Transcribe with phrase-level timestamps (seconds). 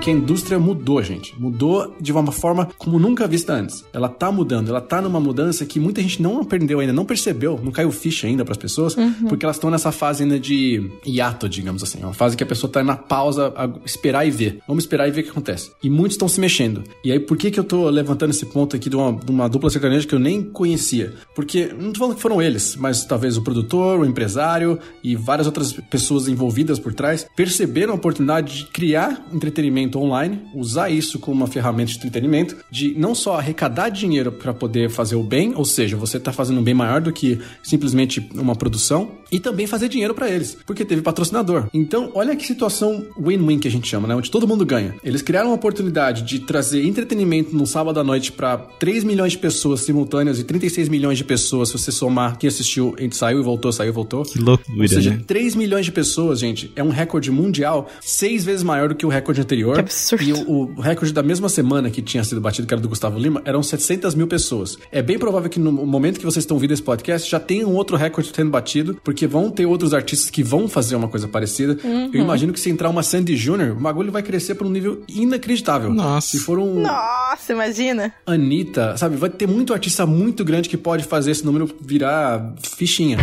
[0.00, 1.38] porque a indústria mudou, gente.
[1.38, 3.84] Mudou de uma forma como nunca vista antes.
[3.92, 7.60] Ela tá mudando, ela tá numa mudança que muita gente não aprendeu ainda, não percebeu,
[7.62, 9.26] não caiu ficha ainda para as pessoas, uhum.
[9.28, 11.98] porque elas estão nessa fase ainda de hiato, digamos assim.
[12.00, 14.60] É uma fase que a pessoa tá na pausa, a esperar e ver.
[14.66, 15.70] Vamos esperar e ver o que acontece.
[15.82, 16.82] E muitos estão se mexendo.
[17.04, 19.50] E aí, por que que eu tô levantando esse ponto aqui de uma, de uma
[19.50, 21.12] dupla sertaneja que eu nem conhecia?
[21.34, 25.46] Porque, não tô falando que foram eles, mas talvez o produtor, o empresário e várias
[25.46, 31.36] outras pessoas envolvidas por trás perceberam a oportunidade de criar entretenimento online, usar isso como
[31.36, 35.64] uma ferramenta de entretenimento, de não só arrecadar dinheiro para poder fazer o bem, ou
[35.64, 39.88] seja, você está fazendo um bem maior do que simplesmente uma produção, e também fazer
[39.88, 41.66] dinheiro para eles, porque teve patrocinador.
[41.72, 44.14] Então, olha que situação win-win que a gente chama, né?
[44.14, 44.94] Onde todo mundo ganha.
[45.04, 49.38] Eles criaram uma oportunidade de trazer entretenimento no sábado à noite para 3 milhões de
[49.38, 53.40] pessoas simultâneas e 36 milhões de pessoas, se você somar quem assistiu, a gente saiu
[53.40, 54.24] e voltou, saiu e voltou.
[54.24, 55.22] Que loucura, Ou seja, né?
[55.26, 59.08] 3 milhões de pessoas, gente, é um recorde mundial, seis vezes maior do que o
[59.08, 59.74] recorde anterior.
[59.74, 60.24] Que absurdo.
[60.24, 63.18] E o, o recorde da mesma semana que tinha sido batido, que era do Gustavo
[63.18, 64.78] Lima, eram 700 mil pessoas.
[64.90, 67.74] É bem provável que no momento que vocês estão ouvindo esse podcast, já tenha um
[67.74, 71.78] outro recorde sendo batido, porque vão ter outros artistas que vão fazer uma coisa parecida.
[71.82, 72.10] Uhum.
[72.12, 75.02] Eu imagino que se entrar uma Sandy Júnior, o bagulho vai crescer para um nível
[75.08, 75.92] inacreditável.
[75.92, 76.28] Nossa.
[76.28, 78.12] Se for um Nossa, imagina.
[78.26, 79.16] Anitta, sabe?
[79.16, 83.18] Vai ter muito artista muito grande que pode fazer esse número virar fichinha.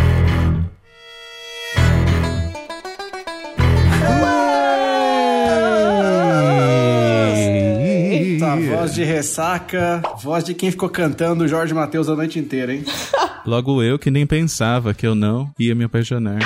[8.88, 12.84] Voz de ressaca, voz de quem ficou cantando Jorge Matheus a noite inteira, hein?
[13.48, 16.38] Logo eu que nem pensava que eu não ia me apaixonar.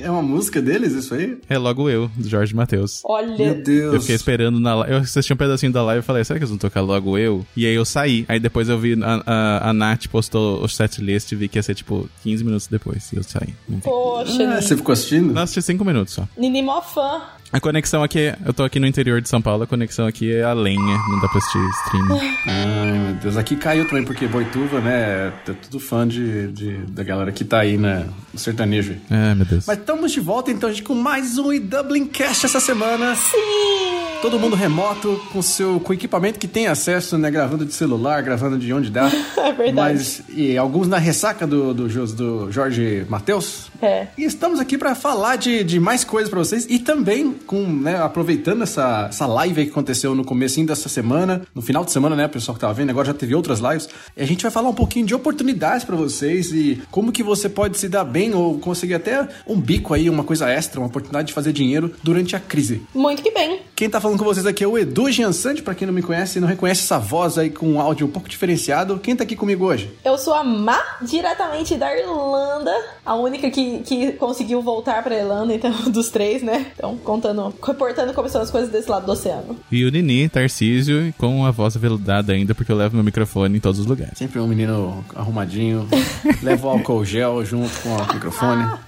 [0.00, 1.38] É uma música deles, isso aí?
[1.48, 3.02] É logo eu, do Jorge Matheus.
[3.04, 3.54] Meu Olha.
[3.54, 3.94] Deus.
[3.94, 4.92] Eu fiquei esperando na live.
[4.94, 7.44] Eu assisti um pedacinho da live e falei, será que eles vão tocar logo eu?
[7.56, 8.24] E aí eu saí.
[8.28, 11.62] Aí depois eu vi a, a, a Nath postou o setlist e vi que ia
[11.62, 13.12] ser tipo 15 minutos depois.
[13.12, 13.54] E eu saí.
[13.82, 15.32] Poxa, Ah, você ficou assistindo?
[15.32, 16.26] Não assisti 5 minutos só.
[16.36, 17.20] Nini mó fã.
[17.52, 20.44] A conexão aqui, eu tô aqui no interior de São Paulo, a conexão aqui é
[20.44, 20.76] a lenha,
[21.08, 22.36] não dá pra assistir streaming.
[22.46, 23.36] Ai, meu Deus.
[23.36, 25.32] Aqui caiu também, porque Boituva, né?
[25.48, 28.06] É tudo fã de, de- da galera que tá aí, né?
[28.32, 28.94] No sertanejo.
[29.10, 29.59] Ai, meu Deus.
[29.66, 33.14] Mas estamos de volta, então, gente, com mais um Dublin Cast essa semana.
[33.16, 34.10] Sim.
[34.22, 37.30] Todo mundo remoto, com seu com equipamento que tem acesso, né?
[37.30, 39.10] Gravando de celular, gravando de onde dá.
[39.40, 39.94] É verdade.
[39.94, 43.70] Mas, e alguns na ressaca do, do, do Jorge Matheus.
[43.82, 44.06] É.
[44.16, 48.00] E estamos aqui para falar de, de mais coisas para vocês e também com, né,
[48.00, 52.14] aproveitando essa, essa live aí que aconteceu no comecinho dessa semana, no final de semana,
[52.14, 53.88] né, pessoal que tava vendo, agora já teve outras lives.
[54.16, 57.48] E a gente vai falar um pouquinho de oportunidades para vocês e como que você
[57.48, 61.28] pode se dar bem ou conseguir até um bico aí, uma coisa extra, uma oportunidade
[61.28, 62.82] de fazer dinheiro durante a crise.
[62.94, 63.60] Muito que bem.
[63.74, 66.38] Quem tá falando com vocês aqui é o Edu Giansante, pra quem não me conhece
[66.38, 68.98] e não reconhece essa voz aí com um áudio um pouco diferenciado.
[68.98, 69.90] Quem tá aqui comigo hoje?
[70.04, 72.70] Eu sou a Má, diretamente da Irlanda.
[73.04, 76.66] A única que, que conseguiu voltar pra Irlanda, então, dos três, né?
[76.76, 79.56] Então, contando, reportando como são as coisas desse lado do oceano.
[79.72, 83.60] E o Nini, Tarcísio, com a voz aveludada ainda, porque eu levo meu microfone em
[83.60, 84.18] todos os lugares.
[84.18, 85.88] Sempre um menino arrumadinho,
[86.42, 88.78] leva o álcool gel junto com o microfone.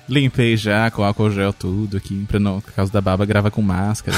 [0.42, 3.62] Limpei já com álcool gel tudo aqui, pra não, por causa da baba, grava com
[3.62, 4.16] máscara.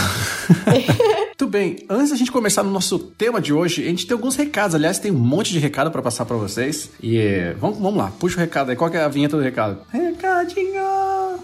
[1.39, 4.35] Muito bem, antes da gente começar no nosso tema de hoje, a gente tem alguns
[4.35, 4.75] recados.
[4.75, 6.91] Aliás, tem um monte de recado pra passar pra vocês.
[7.03, 8.77] E eh, vamos, vamos lá, puxa o recado aí.
[8.77, 9.81] Qual que é a vinheta do recado?
[9.93, 10.81] Recadinho!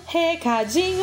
[0.06, 1.00] Recadinhos.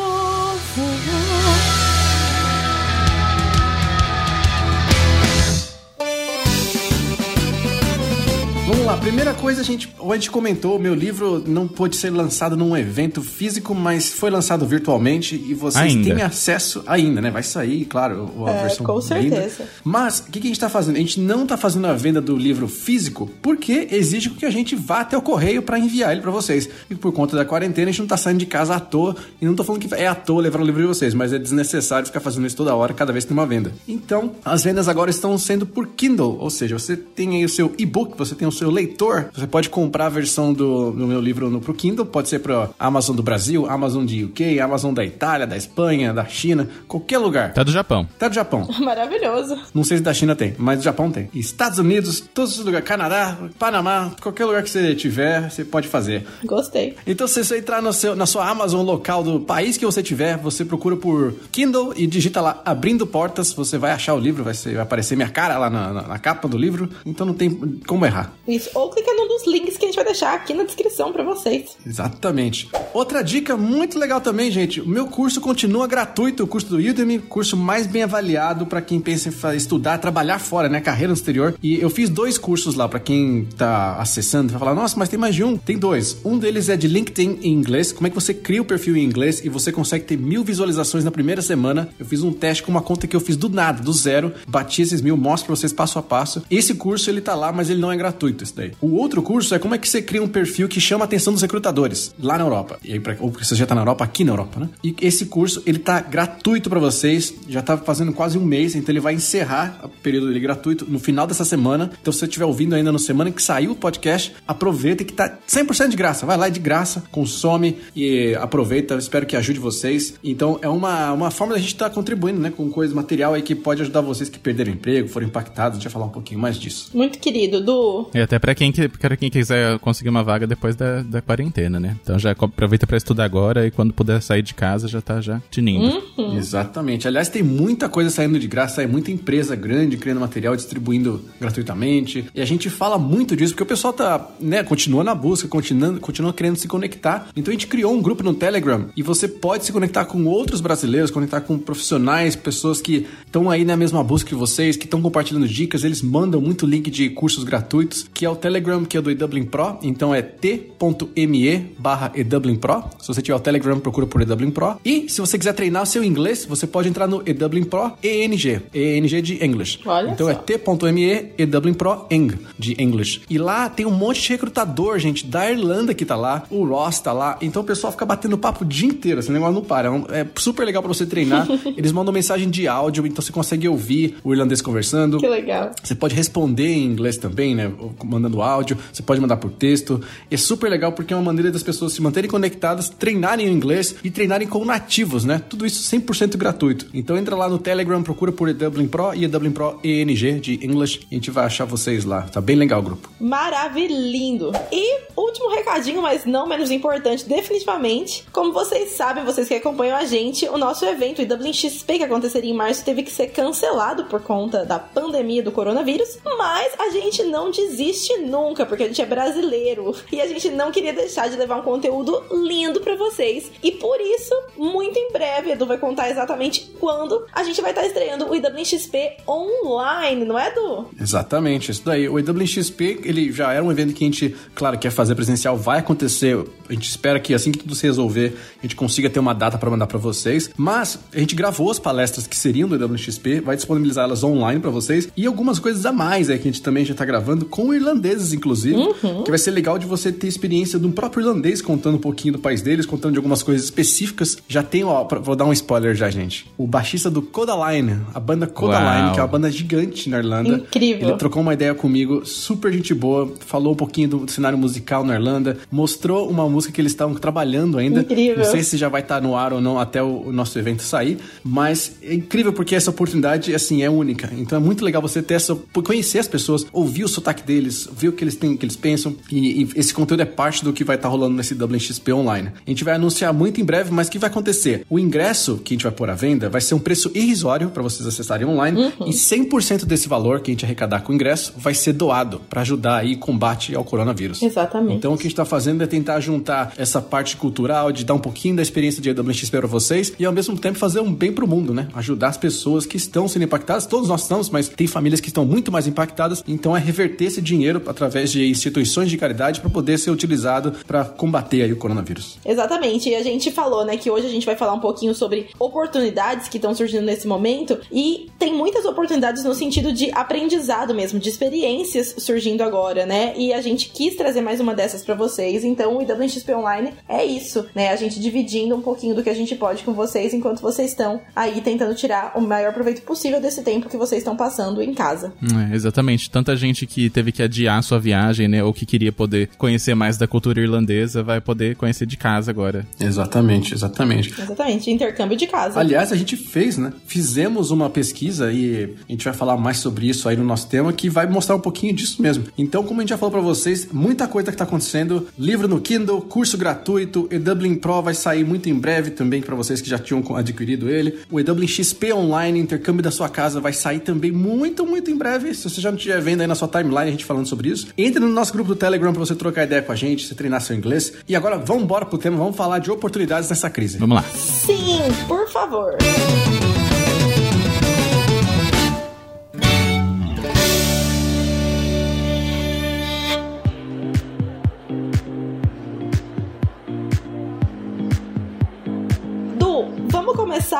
[8.68, 12.10] Vamos lá, primeira coisa, a gente, a gente comentou, o meu livro não pôde ser
[12.10, 16.14] lançado num evento físico, mas foi lançado virtualmente e vocês Ainda.
[16.14, 17.30] têm acesso ainda, né?
[17.30, 19.06] Vai sair, claro, a É, versão com ainda.
[19.36, 19.64] certeza.
[19.82, 20.96] Mas, o que, que a gente tá fazendo?
[20.96, 24.76] A gente não tá fazendo a venda do livro físico porque exige que a gente
[24.76, 26.68] vá até o correio para enviar ele para vocês.
[26.90, 29.16] E por conta da quarentena, a gente não tá saindo de casa à toa.
[29.40, 31.38] E não tô falando que é à toa levar o livro de vocês, mas é
[31.38, 33.72] desnecessário ficar fazendo isso toda hora, cada vez que tem uma venda.
[33.88, 37.72] Então, as vendas agora estão sendo por Kindle, ou seja, você tem aí o seu
[37.78, 41.48] e-book, você tem o seu leitor, você pode comprar a versão do, do meu livro
[41.50, 45.46] no, pro Kindle, pode ser pro Amazon do Brasil, Amazon de UK, Amazon da Itália,
[45.46, 47.52] da Espanha, da China, qualquer lugar.
[47.54, 48.08] Tá do Japão.
[48.16, 48.68] Até do Japão.
[48.80, 49.56] Maravilhoso.
[49.74, 51.28] Não sei se da China tem, mas do Japão tem.
[51.34, 56.26] Estados Unidos, todos os lugares, Canadá, Panamá, qualquer lugar que você tiver, você pode fazer.
[56.44, 56.96] Gostei.
[57.06, 60.36] Então, se você entrar no seu, na sua Amazon local do país que você tiver,
[60.36, 64.54] você procura por Kindle e digita lá Abrindo Portas, você vai achar o livro, vai,
[64.54, 67.50] ser- vai aparecer minha cara lá na, na- na capa do livro, então não tem
[67.86, 68.32] como errar.
[68.48, 71.22] Isso ou clica num dos links que a gente vai deixar aqui na descrição para
[71.22, 71.76] vocês.
[71.86, 72.68] Exatamente.
[72.94, 74.80] Outra dica muito legal também, gente.
[74.80, 79.00] O meu curso continua gratuito, o curso do Udemy, curso mais bem avaliado para quem
[79.00, 81.54] pensa em estudar, trabalhar fora, né, carreira no exterior.
[81.62, 85.18] E eu fiz dois cursos lá para quem tá acessando, vai falar: "Nossa, mas tem
[85.18, 85.56] mais de um?".
[85.56, 86.16] Tem dois.
[86.24, 89.04] Um deles é de LinkedIn em inglês, como é que você cria o perfil em
[89.04, 91.88] inglês e você consegue ter mil visualizações na primeira semana.
[91.98, 94.82] Eu fiz um teste com uma conta que eu fiz do nada, do zero, bati
[94.82, 96.42] esses mil, mostro pra vocês passo a passo.
[96.50, 98.72] Esse curso ele tá lá, mas ele não é gratuito, esse daí.
[98.80, 101.32] O outro curso é como é que você cria um perfil que chama a atenção
[101.32, 102.78] dos recrutadores lá na Europa.
[102.82, 104.68] E aí, pra, ou porque você já tá na Europa, aqui na Europa, né?
[104.82, 108.92] E esse curso, ele tá gratuito para vocês, já tá fazendo quase um mês, então
[108.92, 111.90] ele vai encerrar o período dele gratuito no final dessa semana.
[112.00, 115.38] Então, se você estiver ouvindo ainda no semana que saiu o podcast, aproveita que tá
[115.48, 116.26] 100% de graça.
[116.26, 118.96] Vai lá de graça, consome e aproveita.
[118.96, 120.14] Espero que ajude vocês.
[120.22, 123.42] Então, é uma, uma forma da gente estar tá contribuindo, né, com coisa material aí
[123.42, 125.78] que pode ajudar vocês que perderam emprego, foram impactados.
[125.78, 126.90] A gente vai falar um pouquinho mais disso.
[126.94, 128.10] Muito querido, Du.
[128.14, 131.96] E até para quem, para quem quiser conseguir uma vaga depois da, da quarentena, né?
[132.02, 135.40] Então já aproveita para estudar agora e quando puder sair de casa já tá já
[135.50, 136.02] tinindo.
[136.16, 136.36] Uhum.
[136.36, 137.08] Exatamente.
[137.08, 142.26] Aliás, tem muita coisa saindo de graça, sai muita empresa grande criando material, distribuindo gratuitamente.
[142.34, 145.98] E a gente fala muito disso porque o pessoal tá, né, continua na busca, continua,
[145.98, 147.28] continua querendo se conectar.
[147.34, 150.60] Então a gente criou um grupo no Telegram e você pode se conectar com outros
[150.60, 155.00] brasileiros, conectar com profissionais, pessoas que estão aí na mesma busca que vocês, que estão
[155.00, 159.00] compartilhando dicas, eles mandam muito link de cursos gratuitos, que é o Telegram, que é
[159.00, 162.82] do eDublin Pro, então é t.me barra eDublin Pro.
[162.98, 164.74] Se você tiver o Telegram, procura por eDublin Pro.
[164.84, 168.60] E se você quiser treinar o seu inglês, você pode entrar no eDublin Pro ENG,
[168.74, 169.78] ENG de English.
[169.86, 170.32] Olha então só.
[170.32, 173.20] é t.me eDublin Pro ENG de English.
[173.30, 176.98] E lá tem um monte de recrutador, gente, da Irlanda que tá lá, o Ross
[176.98, 177.38] tá lá.
[177.40, 179.88] Então o pessoal fica batendo papo o dia inteiro, esse negócio não para.
[180.10, 181.46] É, é super legal para você treinar.
[181.76, 185.18] Eles mandam mensagem de áudio, então você consegue ouvir o irlandês conversando.
[185.18, 185.70] Que legal.
[185.80, 187.70] Você pode responder em inglês também, né?
[188.08, 190.00] Mandando áudio, você pode mandar por texto.
[190.30, 193.94] É super legal porque é uma maneira das pessoas se manterem conectadas, treinarem o inglês
[194.02, 195.42] e treinarem com nativos, né?
[195.48, 196.86] Tudo isso 100% gratuito.
[196.92, 201.00] Então entra lá no Telegram, procura por Dublin Pro e Dublin Pro ENG de English
[201.10, 202.22] e a gente vai achar vocês lá.
[202.22, 203.10] Tá bem legal o grupo.
[203.20, 204.52] Maravilhindo.
[204.72, 208.24] E último recadinho, mas não menos importante, definitivamente.
[208.32, 212.04] Como vocês sabem, vocês que acompanham a gente, o nosso evento, o Dublin XP, que
[212.04, 216.18] aconteceria em março, teve que ser cancelado por conta da pandemia do coronavírus.
[216.24, 219.94] Mas a gente não desiste nunca, porque a gente é brasileiro.
[220.12, 223.50] E a gente não queria deixar de levar um conteúdo lindo para vocês.
[223.62, 227.86] E por isso, muito em breve, Edu vai contar exatamente quando a gente vai estar
[227.86, 230.88] estreando o IW XP online, não é, Edu?
[231.00, 232.08] Exatamente, isso daí.
[232.08, 235.56] O IW XP, ele já era um evento que a gente, claro, quer fazer presencial,
[235.56, 236.38] vai acontecer.
[236.68, 239.58] A gente espera que assim que tudo se resolver, a gente consiga ter uma data
[239.58, 240.50] para mandar para vocês.
[240.56, 244.60] Mas a gente gravou as palestras que seriam do IW XP, vai disponibilizar elas online
[244.60, 247.44] para vocês e algumas coisas a mais aí que a gente também já tá gravando
[247.44, 249.22] com irlandeses, inclusive, Uhum.
[249.24, 252.34] que vai ser legal de você ter experiência de um próprio irlandês contando um pouquinho
[252.34, 254.36] do país deles, contando de algumas coisas específicas.
[254.48, 256.46] Já tem, ó, pra- vou dar um spoiler já, gente.
[256.56, 259.12] O baixista do Codaline, a banda Codaline, Uau.
[259.14, 260.54] que é uma banda gigante na Irlanda.
[260.56, 261.08] Incrível.
[261.08, 265.14] Ele trocou uma ideia comigo, super gente boa, falou um pouquinho do cenário musical na
[265.14, 268.00] Irlanda, mostrou uma música que eles estavam trabalhando ainda.
[268.00, 268.38] Incrível.
[268.44, 270.82] Não sei se já vai estar no ar ou não até o, o nosso evento
[270.82, 274.30] sair, mas é incrível porque essa oportunidade, assim, é única.
[274.36, 278.08] Então é muito legal você ter essa, conhecer as pessoas, ouvir o sotaque deles, ver
[278.08, 280.72] o que eles têm, o que eles pensam, e, e esse conteúdo é parte do
[280.72, 282.50] que vai estar rolando nesse Dublin XP online.
[282.66, 284.84] A gente vai anunciar muito em breve, mas o que vai acontecer?
[284.88, 287.82] O ingresso que a gente vai pôr à venda vai ser um preço irrisório para
[287.82, 291.74] vocês acessarem online, e 100% desse valor que a gente arrecadar com o ingresso vai
[291.74, 294.42] ser doado para ajudar aí o combate ao coronavírus.
[294.42, 294.96] Exatamente.
[294.96, 298.14] Então o que a gente tá fazendo é tentar juntar essa parte cultural, de dar
[298.14, 301.32] um pouquinho da experiência de AWXP para vocês e ao mesmo tempo fazer um bem
[301.32, 301.88] pro mundo, né?
[301.94, 305.44] Ajudar as pessoas que estão sendo impactadas, todos nós estamos, mas tem famílias que estão
[305.44, 309.98] muito mais impactadas, então é reverter esse dinheiro através de instituições de caridade para poder
[309.98, 312.38] ser utilizado para combater aí o coronavírus.
[312.44, 315.48] Exatamente, e a gente falou, né, que hoje a gente vai falar um pouquinho sobre
[315.58, 321.18] oportunidades que estão surgindo nesse momento, e tem muitas oportunidades no sentido de aprendizado mesmo,
[321.18, 323.34] de experiências surgindo agora, né?
[323.36, 327.24] E a gente quis trazer mais uma dessas pra vocês, então o IWXP Online é
[327.24, 327.90] isso, né?
[327.90, 331.20] A gente dividindo um pouquinho do que a gente pode com vocês enquanto vocês estão
[331.34, 335.32] aí tentando tirar o maior proveito possível desse tempo que vocês estão passando em casa.
[335.70, 336.30] É, exatamente.
[336.30, 338.62] Tanta gente que teve que adiar sua viagem, né?
[338.62, 342.86] Ou que queria poder conhecer mais da cultura irlandesa, vai poder conhecer de casa agora.
[343.00, 344.32] Exatamente, exatamente.
[344.40, 345.80] Exatamente, intercâmbio de casa.
[345.80, 346.92] Aliás, a gente fez, né?
[347.06, 350.92] Fizemos uma pesquisa e a gente vai falar mais sobre isso aí no nosso tema,
[350.92, 352.44] que vai mostrar um pouquinho disso mesmo.
[352.56, 355.26] Então, como a gente já falou pra vocês, muita coisa que tá acontecendo.
[355.38, 359.80] Livro no Kindle, curso gratuito, eDublin Pro vai sair muito em breve também pra vocês
[359.80, 361.18] que já tinham adquirido ele.
[361.30, 365.54] O eDublin XP Online, intercâmbio da sua casa, vai sair também muito, muito em breve.
[365.54, 367.68] Se você já não estiver vendo aí na sua timeline a gente falando sobre sobre
[367.70, 367.88] isso.
[367.98, 370.60] Entre no nosso grupo do Telegram para você trocar ideia com a gente, se treinar
[370.60, 371.12] seu inglês.
[371.28, 373.98] E agora vamos embora pro tema, vamos falar de oportunidades nessa crise.
[373.98, 374.22] Vamos lá.
[374.22, 375.96] Sim, por favor.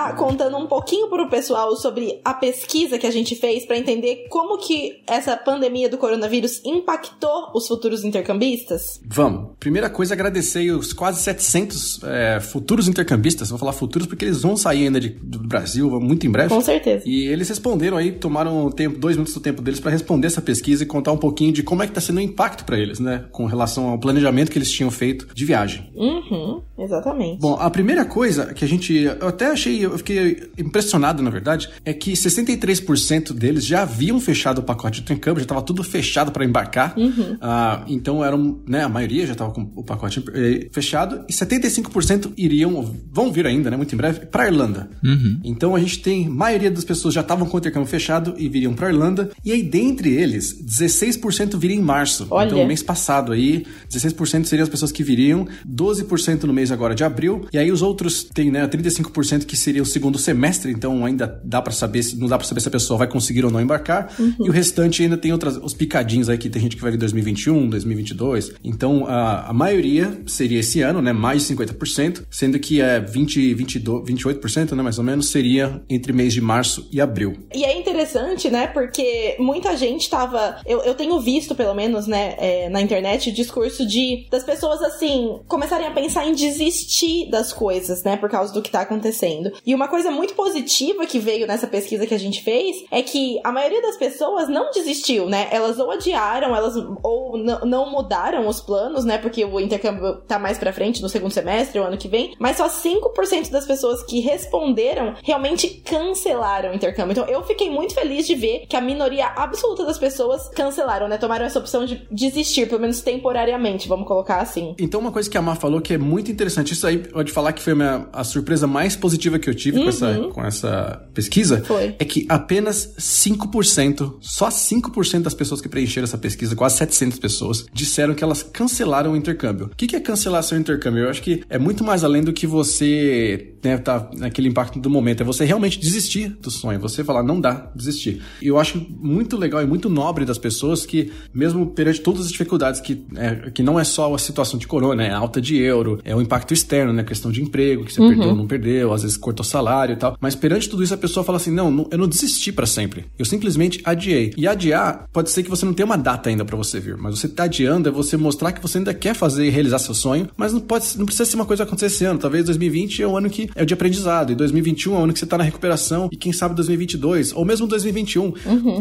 [0.08, 3.76] Começar contando um pouquinho para o pessoal sobre a pesquisa que a gente fez para
[3.76, 9.00] entender como que essa pandemia do coronavírus impactou os futuros intercambistas?
[9.06, 9.50] Vamos.
[9.58, 13.50] Primeira coisa, agradecer os quase 700 é, futuros intercambistas.
[13.50, 16.48] Vou falar futuros porque eles vão sair ainda de, do Brasil muito em breve.
[16.48, 17.04] Com certeza.
[17.06, 20.82] E eles responderam aí, tomaram tempo, dois minutos do tempo deles para responder essa pesquisa
[20.82, 23.24] e contar um pouquinho de como é que está sendo o impacto para eles, né?
[23.32, 25.90] Com relação ao planejamento que eles tinham feito de viagem.
[25.94, 27.40] Uhum, exatamente.
[27.40, 28.94] Bom, a primeira coisa que a gente.
[28.94, 34.58] Eu até achei, eu fiquei impressionado, na verdade, é que 63% deles já haviam fechado
[34.58, 36.94] o pacote de intercâmbio, já estava tudo fechado para embarcar.
[36.96, 37.36] Uhum.
[37.40, 42.32] Ah, então eram, né, a maioria já estava com o pacote eh, fechado e 75%
[42.36, 44.88] iriam, vão vir ainda, né, muito em breve, para Irlanda.
[45.04, 45.40] Uhum.
[45.44, 48.74] Então a gente tem, maioria das pessoas já estavam com o intercâmbio fechado e viriam
[48.74, 49.30] para Irlanda.
[49.44, 52.26] E aí, dentre eles, 16% viriam em março.
[52.30, 52.46] Olha.
[52.46, 57.04] Então, mês passado aí, 16% seriam as pessoas que viriam, 12% no mês agora de
[57.04, 57.46] abril.
[57.52, 61.60] E aí os outros tem, né, 35% que seria o segundo semestre, então ainda dá
[61.60, 64.14] para saber, se- não dá para saber se a pessoa vai conseguir ou não embarcar.
[64.40, 66.96] E o restante ainda tem outras, os picadinhos aí que tem gente que vai vir
[66.96, 68.52] em 2021, 2022.
[68.62, 73.54] Então a, a maioria seria esse ano, né, mais de 50%, sendo que é 20,
[73.54, 77.36] 22, 28%, né, mais ou menos, seria entre mês de março e abril.
[77.54, 78.66] E é interessante, né?
[78.66, 80.60] Porque muita gente tava.
[80.66, 84.82] Eu, eu tenho visto, pelo menos, né, é, na internet, o discurso de das pessoas
[84.82, 88.16] assim começarem a pensar em desistir das coisas, né?
[88.16, 89.50] Por causa do que tá acontecendo.
[89.64, 93.38] E uma coisa muito positiva que veio nessa pesquisa que a gente fez é que
[93.44, 95.48] a maioria das pessoas não desistiu, né?
[95.52, 99.18] Elas ou adiaram, elas ou não mudaram os planos, né?
[99.18, 102.34] Porque o intercâmbio tá mais pra frente no segundo semestre, o ano que vem.
[102.40, 107.12] Mas só 5% das pessoas que responderam realmente cancelaram o intercâmbio.
[107.12, 111.18] Então eu fiquei muito feliz de ver que a minoria absoluta das pessoas cancelaram, né?
[111.18, 114.74] Tomaram essa opção de desistir, pelo menos temporariamente, vamos colocar assim.
[114.78, 117.52] Então, uma coisa que a Mar falou que é muito interessante, isso aí pode falar
[117.52, 121.08] que foi a, minha- a surpresa mais positiva que eu tive com, essa, com essa
[121.14, 121.94] pesquisa, Foi.
[121.98, 127.66] é que apenas 5%, só 5% das pessoas que preencheram essa pesquisa, quase 700 pessoas,
[127.72, 129.66] disseram que elas cancelaram o intercâmbio.
[129.66, 131.04] O que é cancelar seu intercâmbio?
[131.04, 134.90] Eu acho que é muito mais além do que você né, tá naquele impacto do
[134.90, 138.22] momento, é você realmente desistir do sonho, você falar, não dá, desistir.
[138.40, 142.32] E eu acho muito legal e muito nobre das pessoas que, mesmo perante todas as
[142.32, 145.56] dificuldades, que, é, que não é só a situação de corona, é a alta de
[145.56, 147.02] euro, é o impacto externo, né?
[147.02, 149.57] Questão de emprego, que você perdeu ou não perdeu, às vezes cortou salário
[149.92, 150.16] e tal.
[150.20, 153.06] Mas perante tudo isso, a pessoa fala assim: não, eu não desisti pra sempre.
[153.18, 154.32] Eu simplesmente adiei.
[154.36, 157.18] E adiar pode ser que você não tenha uma data ainda pra você vir, mas
[157.18, 160.28] você tá adiando é você mostrar que você ainda quer fazer e realizar seu sonho,
[160.36, 162.18] mas não pode, não precisa ser uma coisa acontecer esse ano.
[162.18, 165.12] Talvez 2020 é um ano que é o de aprendizado, e 2021 é o ano
[165.12, 168.32] que você tá na recuperação, e quem sabe 2022, ou mesmo 2021.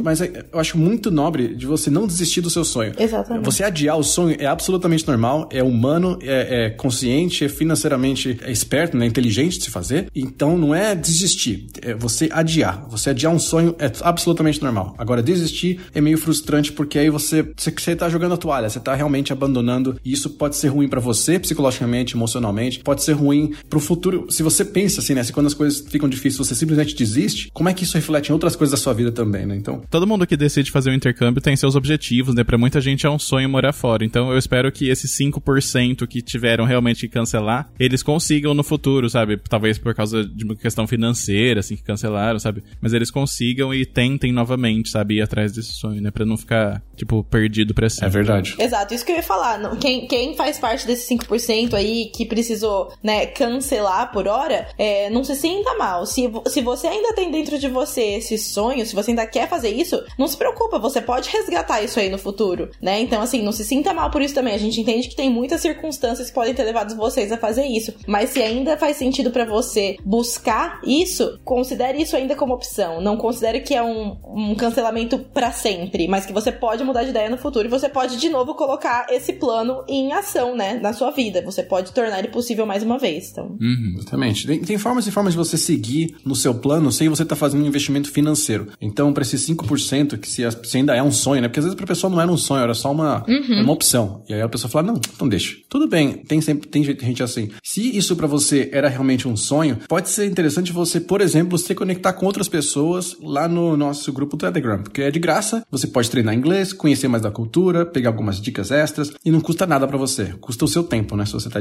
[0.04, 2.94] Mas é- eu acho muito nobre de você não desistir do seu sonho.
[2.98, 3.46] Exatamente.
[3.46, 8.52] Você adiar o sonho é absolutamente normal, é humano, é, é consciente, é financeiramente é
[8.52, 10.08] esperto, né, inteligente de se fazer.
[10.16, 12.86] Então não é desistir, é você adiar.
[12.90, 14.96] Você adiar um sonho é absolutamente normal.
[14.98, 18.80] Agora desistir é meio frustrante porque aí você você, você tá jogando a toalha, você
[18.80, 23.54] tá realmente abandonando e isso pode ser ruim pra você psicologicamente, emocionalmente, pode ser ruim
[23.70, 24.28] pro futuro.
[24.30, 27.70] Se você pensa assim, né, se quando as coisas ficam difíceis você simplesmente desiste, como
[27.70, 29.56] é que isso reflete em outras coisas da sua vida também, né?
[29.56, 32.44] Então, Todo mundo que decide fazer um intercâmbio tem seus objetivos, né?
[32.44, 34.06] Pra muita gente é um sonho morar fora.
[34.06, 39.10] Então eu espero que esses 5% que tiveram realmente que cancelar, eles consigam no futuro,
[39.10, 39.38] sabe?
[39.50, 42.63] Talvez por causa de uma questão financeira, assim, que cancelaram, sabe?
[42.82, 45.16] Mas eles consigam e tentem novamente, sabe?
[45.16, 46.12] Ir atrás desse sonho, né?
[46.12, 48.08] Pra não ficar, tipo, perdido pra sempre.
[48.08, 48.56] é verdade.
[48.60, 49.60] Exato, isso que eu ia falar.
[49.60, 55.10] Não- Quem, quem faz parte desse 5% aí que precisou, né, cancelar por hora, é,
[55.10, 56.06] não se sinta mal.
[56.06, 59.70] Se, se você ainda tem dentro de você esse sonho, se você ainda quer fazer
[59.70, 63.00] isso, não se preocupa, você pode resgatar isso aí no futuro, né?
[63.00, 64.54] Então, assim, não se sinta mal por isso também.
[64.54, 67.94] A gente entende que tem muitas circunstâncias que podem ter levado vocês a fazer isso.
[68.08, 70.37] Mas se ainda faz sentido pra você buscar
[70.84, 73.01] isso, considere isso ainda como opção.
[73.01, 77.10] Não considere que é um, um cancelamento pra sempre, mas que você pode mudar de
[77.10, 80.94] ideia no futuro e você pode de novo colocar esse plano em ação, né, na
[80.94, 81.41] sua vida.
[81.44, 83.32] Você pode tornar ele possível mais uma vez.
[83.32, 83.96] Então, Uhum.
[83.98, 84.46] Exatamente.
[84.46, 87.63] Tem, tem formas e formas de você seguir no seu plano sem você estar fazendo
[87.63, 88.67] um investimento financeiro.
[88.79, 91.48] Então, para esses 5%, que se, se ainda é um sonho, né?
[91.48, 93.25] Porque às vezes pra pessoa não era um sonho, era só uma,
[93.62, 94.24] uma opção.
[94.29, 95.56] E aí a pessoa fala, não, então deixa.
[95.70, 97.50] Tudo bem, tem sempre tem gente gente assim.
[97.63, 101.74] Se isso pra você era realmente um sonho, pode ser interessante você, por exemplo, se
[101.74, 106.10] conectar com outras pessoas lá no nosso grupo Telegram, porque é de graça, você pode
[106.10, 109.98] treinar inglês, conhecer mais da cultura, pegar algumas dicas extras e não custa nada para
[109.98, 111.26] você, custa o seu tempo, né?
[111.26, 111.60] Se você tá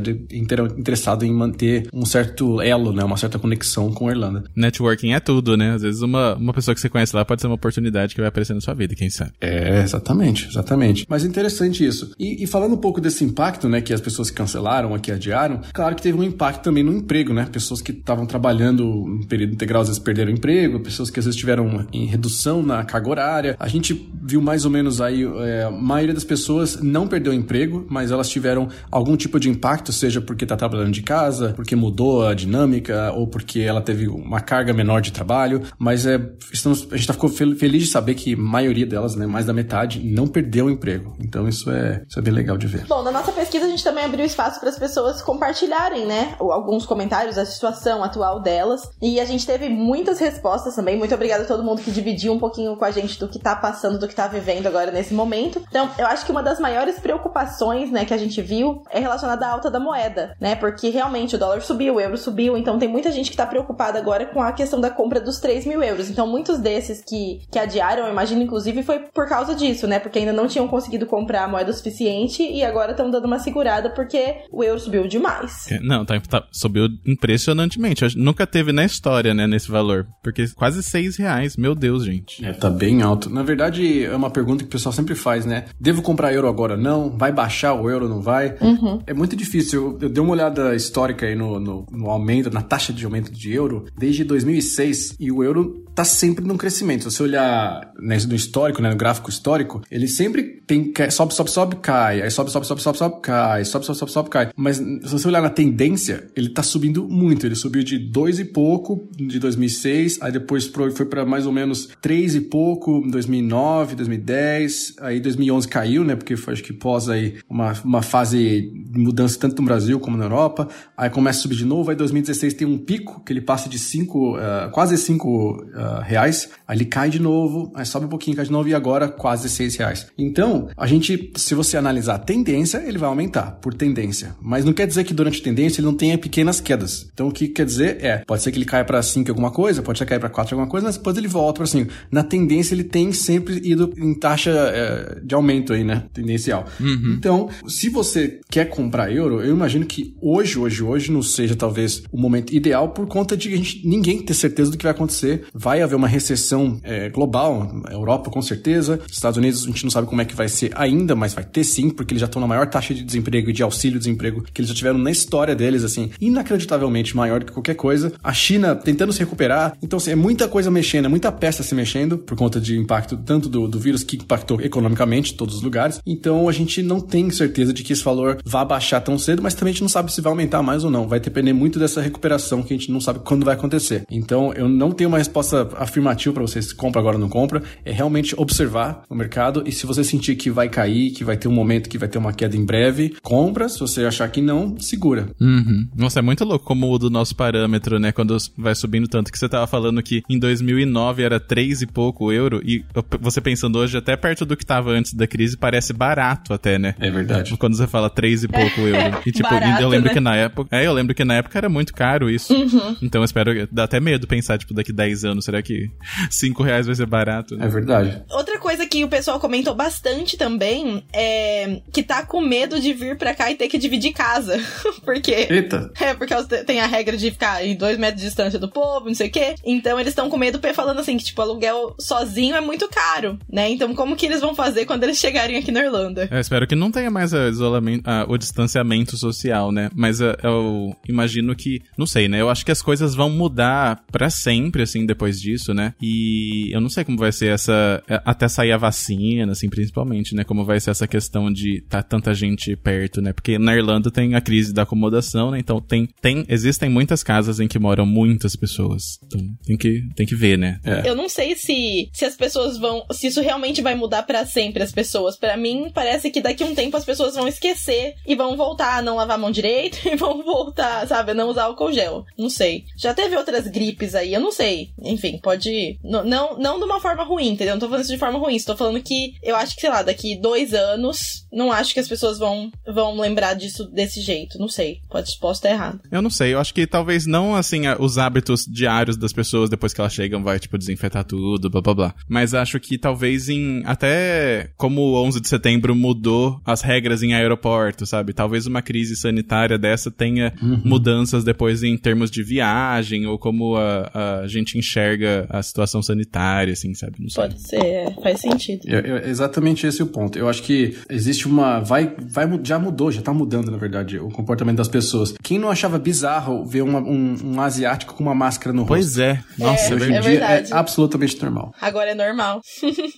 [0.76, 3.04] interessado em manter um certo elo, né?
[3.04, 4.44] Uma certa conexão com a Irlanda.
[4.54, 5.74] Networking é tudo, né?
[5.74, 8.28] Às vezes uma, uma pessoa que você conhece lá pode ser uma oportunidade que vai
[8.28, 9.32] aparecer na sua vida, quem sabe.
[9.40, 11.06] É, exatamente, exatamente.
[11.08, 12.12] Mas é interessante isso.
[12.18, 15.94] E, e falando um pouco desse impacto, né, que as pessoas cancelaram, que adiaram, claro
[15.94, 17.46] que teve um impacto também no emprego, né?
[17.50, 21.38] Pessoas que estavam trabalhando em período integral às vezes perderam emprego, pessoas que às vezes
[21.38, 23.56] tiveram em redução na carga horária.
[23.58, 27.86] A gente viu mais ou menos aí, é, a maioria das pessoas não perdeu emprego,
[27.88, 32.26] mas elas tiveram algum tipo de impacto, seja porque está trabalhando de casa, porque mudou
[32.26, 35.62] a dinâmica, ou porque ela teve uma carga menor de trabalho.
[35.78, 36.20] Mas é,
[36.52, 39.52] estamos, a gente tá, ficou feliz de saber que a maioria delas, né, mais da
[39.52, 41.16] metade, não perdeu o emprego.
[41.20, 42.86] Então isso é, isso é bem legal de ver.
[42.86, 46.86] Bom, na nossa pesquisa a gente também abriu espaço para as pessoas compartilharem, né, alguns
[46.86, 48.88] comentários da situação atual delas.
[49.02, 50.96] E a gente teve muitas respostas também.
[50.96, 53.56] Muito obrigada a todo mundo que dividiu um pouquinho com a gente do que tá
[53.56, 55.60] passando, do que tá vivendo agora nesse momento.
[55.68, 59.46] Então, eu acho que uma das maiores preocupações, né, que a gente viu é relacionada
[59.46, 60.54] à alta da moeda, né?
[60.54, 63.98] Porque realmente o dólar subiu, o euro subiu, então tem muita gente que tá preocupada
[63.98, 66.08] agora com a questão da compra dos 3 mil euros.
[66.08, 69.98] Então, muitos desses que, que adiaram, eu imagino, inclusive, foi por causa disso, né?
[69.98, 73.90] Porque ainda não tinham conseguido comprar a moeda suficiente e agora estão dando uma segurada
[73.90, 75.66] porque o euro subiu demais.
[75.70, 78.04] É, não, tá, tá, subiu impressionantemente.
[78.36, 80.06] Nunca teve na história, né, nesse valor.
[80.22, 82.44] Porque quase 6 reais, meu Deus, gente.
[82.44, 83.30] É, tá bem alto.
[83.30, 85.64] Na verdade, é uma pergunta que o pessoal sempre faz, né?
[85.80, 86.76] Devo comprar euro agora?
[86.76, 87.08] Não.
[87.08, 88.10] Vai baixar o euro?
[88.10, 88.54] Não vai?
[88.60, 89.00] Uhum.
[89.06, 89.96] É muito difícil.
[89.98, 93.32] Eu, eu dei uma olhada histórica aí no, no, no, aumento, na taxa de aumento
[93.32, 97.04] de euro desde 2006 e o euro tá sempre num crescimento.
[97.04, 101.50] Se você olhar né, no histórico, né, no gráfico histórico, ele sempre tem sobe, sobe,
[101.50, 104.50] sobe, cai, aí sobe, sobe, sobe, sobe, sobe, cai, sobe, sobe, sobe, sobe, cai.
[104.54, 107.46] Mas se você olhar na tendência, ele tá subindo muito.
[107.46, 111.90] Ele subiu de dois e pouco de 2006, aí depois foi para mais ou menos
[112.02, 116.16] três e pouco em 2009, 2010, aí 2011 caiu, né?
[116.16, 120.16] Porque foi acho que pós aí uma, uma fase de mudança tanto no Brasil como
[120.16, 120.68] na Europa.
[120.96, 123.78] Aí começa a subir de novo, aí 2016 tem um pico que ele passa de
[123.78, 128.36] 5, uh, quase 5 uh, reais, aí ele cai de novo, aí sobe um pouquinho,
[128.36, 130.06] cai de novo e agora quase 6 reais.
[130.18, 134.34] Então, a gente, se você analisar a tendência, ele vai aumentar por tendência.
[134.42, 137.08] Mas não quer dizer que durante a tendência ele não tenha pequenas quedas.
[137.12, 139.82] Então, o que quer dizer é, pode ser que ele caia para 5 alguma coisa,
[139.82, 141.92] pode ser que caia para 4 alguma coisa, mas depois ele volta para 5.
[142.10, 146.04] Na tendência, ele tem sempre ido em taxa é, de aumento aí, né?
[146.12, 146.64] Tendencial.
[146.80, 147.16] Uhum.
[147.18, 152.02] Então, se você quer comprar euro, eu imagino que hoje, hoje, hoje não seja talvez
[152.10, 155.44] o momento ideal por conta de gente, ninguém ter certeza do que vai acontecer.
[155.52, 160.06] Vai haver uma recessão é, global, Europa com certeza, Estados Unidos a gente não sabe
[160.06, 162.46] como é que vai ser ainda, mas vai ter sim, porque eles já estão na
[162.46, 166.10] maior taxa de desemprego e de auxílio-desemprego que eles já tiveram na história deles, assim,
[166.20, 167.95] inacreditavelmente maior do que qualquer coisa.
[168.22, 171.74] A China tentando se recuperar, então assim, é muita coisa mexendo, é muita peça se
[171.74, 176.00] mexendo por conta de impacto tanto do, do vírus que impactou economicamente todos os lugares.
[176.06, 179.54] Então a gente não tem certeza de que esse valor vá baixar tão cedo, mas
[179.54, 181.08] também a gente não sabe se vai aumentar mais ou não.
[181.08, 184.04] Vai depender muito dessa recuperação que a gente não sabe quando vai acontecer.
[184.10, 187.62] Então eu não tenho uma resposta afirmativa para vocês compra agora ou não compra.
[187.84, 191.48] É realmente observar o mercado e se você sentir que vai cair, que vai ter
[191.48, 193.68] um momento que vai ter uma queda em breve, compra.
[193.68, 195.28] Se você achar que não, segura.
[195.40, 195.88] Uhum.
[195.96, 198.12] Nossa, é muito louco como o do nosso parâmetro, né?
[198.12, 202.32] Quando vai subindo tanto que você tava falando que em 2009 era 3 e pouco
[202.32, 202.84] euro e
[203.20, 206.94] você pensando hoje até perto do que tava antes da crise parece barato até, né?
[206.98, 207.56] É verdade.
[207.56, 209.20] Quando você fala 3 e pouco euro.
[209.24, 210.14] E tipo, barato, eu lembro né?
[210.14, 212.52] que na época, é, eu lembro que na época era muito caro isso.
[212.54, 212.96] Uhum.
[213.02, 215.90] Então eu espero, dá até medo pensar tipo daqui 10 anos, será que
[216.30, 217.56] 5 reais vai ser barato?
[217.56, 217.66] Né?
[217.66, 218.22] É verdade.
[218.30, 223.16] Outra coisa que o pessoal comentou bastante também é que tá com medo de vir
[223.16, 224.58] pra cá e ter que dividir casa.
[225.04, 225.46] porque.
[225.48, 225.90] Eita!
[226.00, 226.34] É, porque
[226.66, 229.30] tem a regra de ficar em dois metros de distância do povo, não sei o
[229.30, 229.54] quê.
[229.64, 233.70] Então eles estão com medo falando assim, que tipo, aluguel sozinho é muito caro, né?
[233.70, 236.28] Então como que eles vão fazer quando eles chegarem aqui na Irlanda?
[236.30, 239.90] Eu espero que não tenha mais o isolamento, o distanciamento social, né?
[239.94, 242.40] Mas eu, eu imagino que, não sei, né?
[242.40, 245.94] Eu acho que as coisas vão mudar para sempre, assim, depois disso, né?
[246.00, 248.02] E eu não sei como vai ser essa.
[248.08, 250.44] É, até sair a vacina, assim, principalmente, né?
[250.44, 253.32] Como vai ser essa questão de tá tanta gente perto, né?
[253.32, 255.58] Porque na Irlanda tem a crise da acomodação, né?
[255.58, 259.18] Então tem, tem existem muitas casas em que moram muitas pessoas.
[259.24, 260.80] Então tem que, tem que ver, né?
[260.84, 261.08] É.
[261.08, 263.04] Eu não sei se, se as pessoas vão.
[263.12, 265.36] Se isso realmente vai mudar para sempre as pessoas.
[265.36, 268.98] para mim, parece que daqui a um tempo as pessoas vão esquecer e vão voltar
[268.98, 272.24] a não lavar a mão direito e vão voltar, sabe, a não usar álcool gel.
[272.38, 272.84] Não sei.
[272.96, 274.90] Já teve outras gripes aí, eu não sei.
[275.02, 275.98] Enfim, pode.
[276.02, 277.74] Não, não, não de uma forma ruim, entendeu?
[277.74, 278.56] Não tô falando isso de forma ruim.
[278.56, 282.08] Estou falando que eu acho que, sei lá, daqui dois anos, não acho que as
[282.08, 284.58] pessoas vão, vão lembrar disso desse jeito.
[284.58, 285.00] Não sei.
[285.08, 286.00] Pode, posso estar errado.
[286.10, 286.54] Eu não sei.
[286.54, 290.42] Eu acho que talvez não, assim, os hábitos diários das pessoas depois que elas chegam
[290.42, 292.14] vai, tipo, desinfetar tudo, blá blá blá.
[292.28, 293.82] Mas acho que talvez em.
[293.84, 298.32] Até como o 11 de setembro mudou as regras em aeroporto, sabe?
[298.32, 300.80] Talvez uma crise sanitária dessa tenha uhum.
[300.84, 306.72] mudanças depois em termos de viagem ou como a, a gente enxerga a situação sanitária,
[306.72, 307.16] assim, sabe?
[307.34, 308.82] Pode ser, é, faz sentido.
[308.86, 310.38] É, é exatamente esse o ponto.
[310.38, 311.80] Eu acho que existe uma.
[311.80, 315.34] Vai, vai, já mudou, já tá mudando, na verdade, o comportamento das pessoas.
[315.42, 319.16] Quem não achava bizarro ver uma, um, um, asiático com uma máscara no pois rosto?
[319.16, 319.44] Pois é.
[319.58, 321.74] Nossa, é, hoje em é dia é absolutamente normal.
[321.80, 322.60] Agora é normal.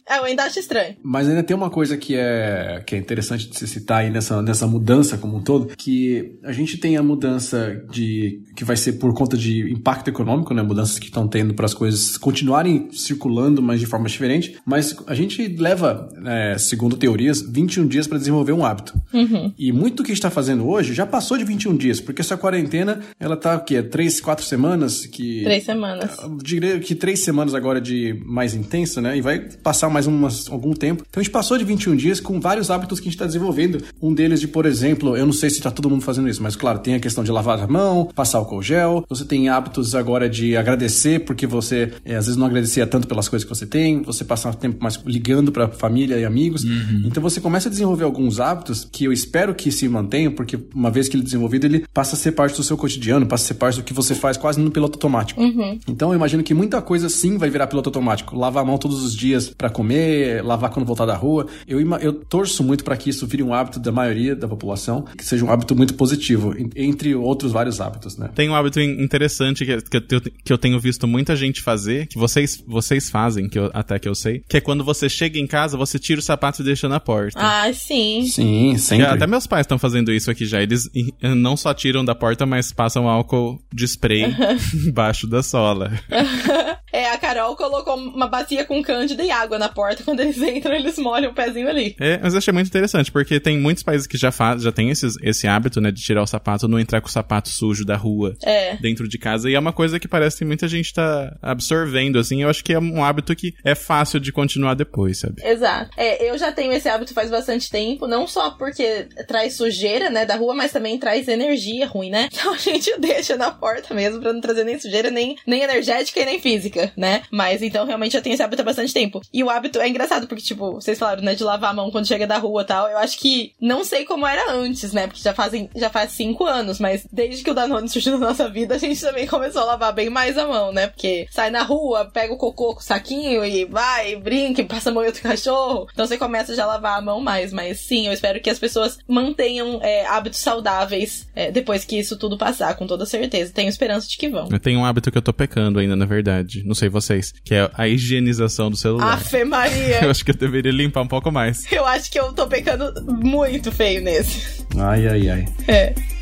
[0.09, 0.97] é, eu ainda acho estranho.
[1.03, 4.41] Mas ainda tem uma coisa que é, que é interessante de se citar aí nessa,
[4.43, 8.95] nessa mudança como um todo, que a gente tem a mudança de que vai ser
[8.95, 10.63] por conta de impacto econômico, né?
[10.63, 14.59] Mudanças que estão tendo para as coisas continuarem circulando, mas de forma diferente.
[14.65, 19.01] Mas a gente leva, é, segundo teorias, 21 dias para desenvolver um hábito.
[19.13, 19.53] Uhum.
[19.59, 22.21] E muito do que a gente está fazendo hoje já passou de 21 dias, porque
[22.21, 23.83] essa quarentena, ela tá o quê?
[24.19, 25.07] Três, quatro semanas?
[25.07, 26.17] Que, três semanas.
[26.43, 29.17] Diria que três semanas agora de mais intensa, né?
[29.17, 31.05] E vai passar mais umas, algum tempo.
[31.09, 33.83] Então a gente passou de 21 dias com vários hábitos que a gente está desenvolvendo.
[34.01, 36.57] Um deles de, por exemplo, eu não sei se está todo mundo fazendo isso, mas
[36.57, 39.05] claro, tem a questão de lavar a mão, passar álcool gel.
[39.09, 43.29] Você tem hábitos agora de agradecer, porque você é, às vezes não agradecia tanto pelas
[43.29, 44.03] coisas que você tem.
[44.03, 46.65] Você passar tempo mais ligando para família e amigos.
[46.65, 47.03] Uhum.
[47.07, 50.91] Então você começa a desenvolver alguns hábitos que eu espero que se mantenham, porque uma
[50.91, 53.49] vez que ele é desenvolvido, ele passa a ser parte do seu cotidiano, passa a
[53.49, 55.41] ser parte do que você faz quase no piloto automático.
[55.41, 55.79] Uhum.
[55.87, 58.37] Então eu imagino que muita coisa sim vai virar piloto automático.
[58.37, 61.47] Lavar a mão todos os dias para comer, lavar quando voltar da rua.
[61.67, 65.25] Eu, eu torço muito para que isso vire um hábito da maioria da população, que
[65.25, 68.31] seja um hábito muito positivo, entre outros vários hábitos, né?
[68.35, 72.19] Tem um hábito interessante que, que, eu, que eu tenho visto muita gente fazer, que
[72.19, 75.47] vocês, vocês fazem, que eu, até que eu sei, que é quando você chega em
[75.47, 77.39] casa, você tira o sapato e deixa na porta.
[77.41, 78.27] Ah, sim.
[78.27, 79.07] Sim, sempre.
[79.07, 80.63] até meus pais estão fazendo isso aqui já.
[80.63, 80.89] Eles
[81.23, 84.25] não só tiram da porta, mas passam álcool de spray
[84.87, 85.91] embaixo da sola.
[86.91, 90.03] É, a Carol colocou uma bacia com cândida e água na porta.
[90.03, 91.95] Quando eles entram, eles molham o pezinho ali.
[92.01, 94.89] É, mas eu achei muito interessante, porque tem muitos países que já faz, já tem
[94.89, 97.95] esses, esse hábito, né, de tirar o sapato, não entrar com o sapato sujo da
[97.95, 98.77] rua é.
[98.77, 99.51] dentro de casa.
[99.51, 102.43] E é uma coisa que parece que muita gente tá absorvendo, assim.
[102.43, 105.43] Eu acho que é um hábito que é fácil de continuar depois, sabe?
[105.45, 105.91] Exato.
[105.97, 110.25] É, eu já tenho esse hábito faz bastante tempo, não só porque traz sujeira, né,
[110.25, 112.29] da rua, mas também traz energia ruim, né?
[112.39, 116.21] Então a gente deixa na porta mesmo pra não trazer nem sujeira, nem, nem energética
[116.21, 117.23] e nem física, né?
[117.31, 119.21] Mas então realmente já tenho esse hábito há bastante tempo.
[119.33, 122.07] E o hábito é engraçado, porque, tipo, vocês falaram, né, de lavar a mão quando
[122.07, 122.89] chega da rua e tal.
[122.89, 125.07] Eu acho que não sei como era antes, né?
[125.07, 128.49] Porque já fazem, já faz cinco anos, mas desde que o Danone surgiu na nossa
[128.49, 130.87] vida, a gente também começou a lavar bem mais a mão, né?
[130.89, 134.93] Porque sai na rua, pega o cocô com o saquinho e vai, brinca, passa a
[134.93, 135.87] mão em outro cachorro.
[135.93, 137.53] Então você começa já a lavar a mão mais.
[137.53, 142.17] Mas sim, eu espero que as pessoas mantenham é, hábitos saudáveis é, depois que isso
[142.17, 143.53] tudo passar, com toda certeza.
[143.69, 144.49] Tenho esperança de que vão.
[144.51, 146.63] Eu tenho um hábito que eu tô pecando ainda, na verdade.
[146.65, 147.33] Não sei vocês.
[147.45, 149.15] Que é a higienização do celular.
[149.15, 150.05] Afe Maria!
[150.05, 151.71] eu acho que eu deveria limpar um pouco mais.
[151.71, 154.65] Eu acho que eu tô pecando muito feio nesse.
[154.77, 155.45] Ai, ai, ai.
[155.67, 156.18] É.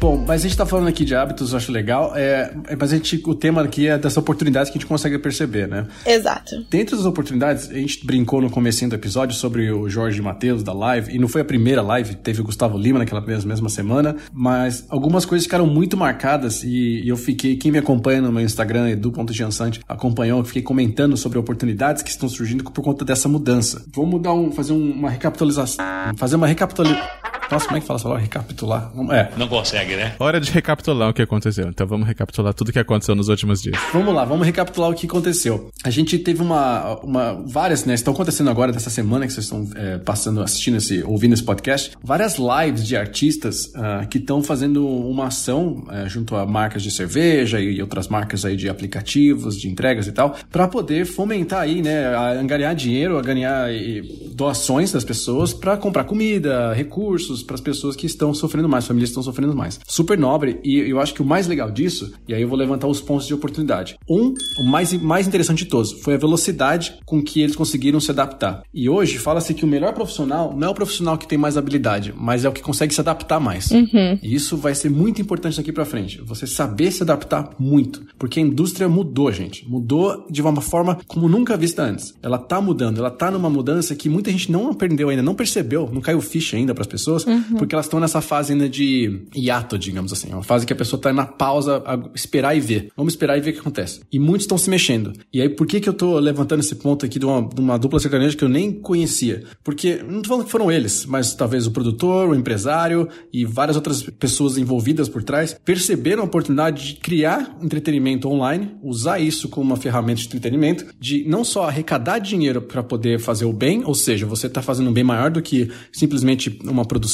[0.00, 2.12] Bom, mas a gente tá falando aqui de hábitos, eu acho legal.
[2.14, 5.18] É, é, mas a gente, o tema aqui é dessa oportunidade que a gente consegue
[5.18, 5.88] perceber, né?
[6.06, 6.64] Exato.
[6.70, 10.72] Dentre as oportunidades, a gente brincou no comecinho do episódio sobre o Jorge Matheus da
[10.72, 14.14] live, e não foi a primeira live, teve o Gustavo Lima naquela mesma, mesma semana,
[14.32, 18.44] mas algumas coisas ficaram muito marcadas e, e eu fiquei, quem me acompanha no meu
[18.44, 23.84] Instagram, edu.giansante, acompanhou, eu fiquei comentando sobre oportunidades que estão surgindo por conta dessa mudança.
[23.92, 25.84] Vamos dar um, fazer uma recapitalização,
[26.16, 27.37] fazer uma recapitalização.
[27.50, 28.22] Nossa, como é que fala essa palavra?
[28.22, 28.92] Recapitular?
[29.10, 29.28] É.
[29.36, 30.14] Não consegue, né?
[30.18, 31.68] Hora de recapitular o que aconteceu.
[31.68, 33.78] Então vamos recapitular tudo o que aconteceu nos últimos dias.
[33.92, 35.70] Vamos lá, vamos recapitular o que aconteceu.
[35.82, 36.98] A gente teve uma.
[37.02, 37.94] uma várias, né?
[37.94, 41.92] Estão acontecendo agora dessa semana que vocês estão é, passando, assistindo esse, ouvindo esse podcast.
[42.02, 46.90] Várias lives de artistas uh, que estão fazendo uma ação uh, junto a marcas de
[46.90, 51.80] cerveja e outras marcas aí de aplicativos, de entregas e tal, para poder fomentar aí,
[51.80, 52.14] né?
[52.14, 54.02] A ganhar dinheiro, a ganhar e,
[54.34, 59.10] doações das pessoas para comprar comida, recursos para as pessoas que estão sofrendo mais, famílias
[59.10, 59.80] que estão sofrendo mais.
[59.86, 62.86] Super nobre, e eu acho que o mais legal disso, e aí eu vou levantar
[62.86, 63.98] os pontos de oportunidade.
[64.08, 68.10] Um, o mais, mais interessante de todos, foi a velocidade com que eles conseguiram se
[68.10, 68.62] adaptar.
[68.72, 72.14] E hoje fala-se que o melhor profissional não é o profissional que tem mais habilidade,
[72.16, 73.70] mas é o que consegue se adaptar mais.
[73.70, 74.18] Uhum.
[74.22, 76.20] E isso vai ser muito importante daqui para frente.
[76.22, 79.68] Você saber se adaptar muito, porque a indústria mudou, gente.
[79.68, 82.14] Mudou de uma forma como nunca vista antes.
[82.22, 85.88] Ela tá mudando, ela tá numa mudança que muita gente não aprendeu ainda, não percebeu,
[85.92, 87.58] não caiu ficha ainda para as pessoas, uhum.
[87.58, 90.30] porque elas estão nessa fase ainda de hiato, digamos assim.
[90.30, 91.82] É uma fase que a pessoa tá na pausa,
[92.14, 92.88] esperar e ver.
[92.96, 94.00] Vamos esperar e ver o que acontece.
[94.12, 95.12] E muitos estão se mexendo.
[95.32, 97.78] E aí, por que que eu tô levantando esse ponto aqui de uma, de uma
[97.78, 99.44] dupla sertaneja que eu nem conhecia?
[99.62, 103.76] Porque, não tô falando que foram eles, mas talvez o produtor, o empresário e várias
[103.76, 109.66] outras pessoas envolvidas por trás perceberam a oportunidade de criar entretenimento online, usar isso como
[109.66, 113.94] uma ferramenta de entretenimento, de não só arrecadar dinheiro para poder fazer o bem, ou
[113.94, 117.08] seja, você está fazendo um bem maior do que simplesmente uma produção,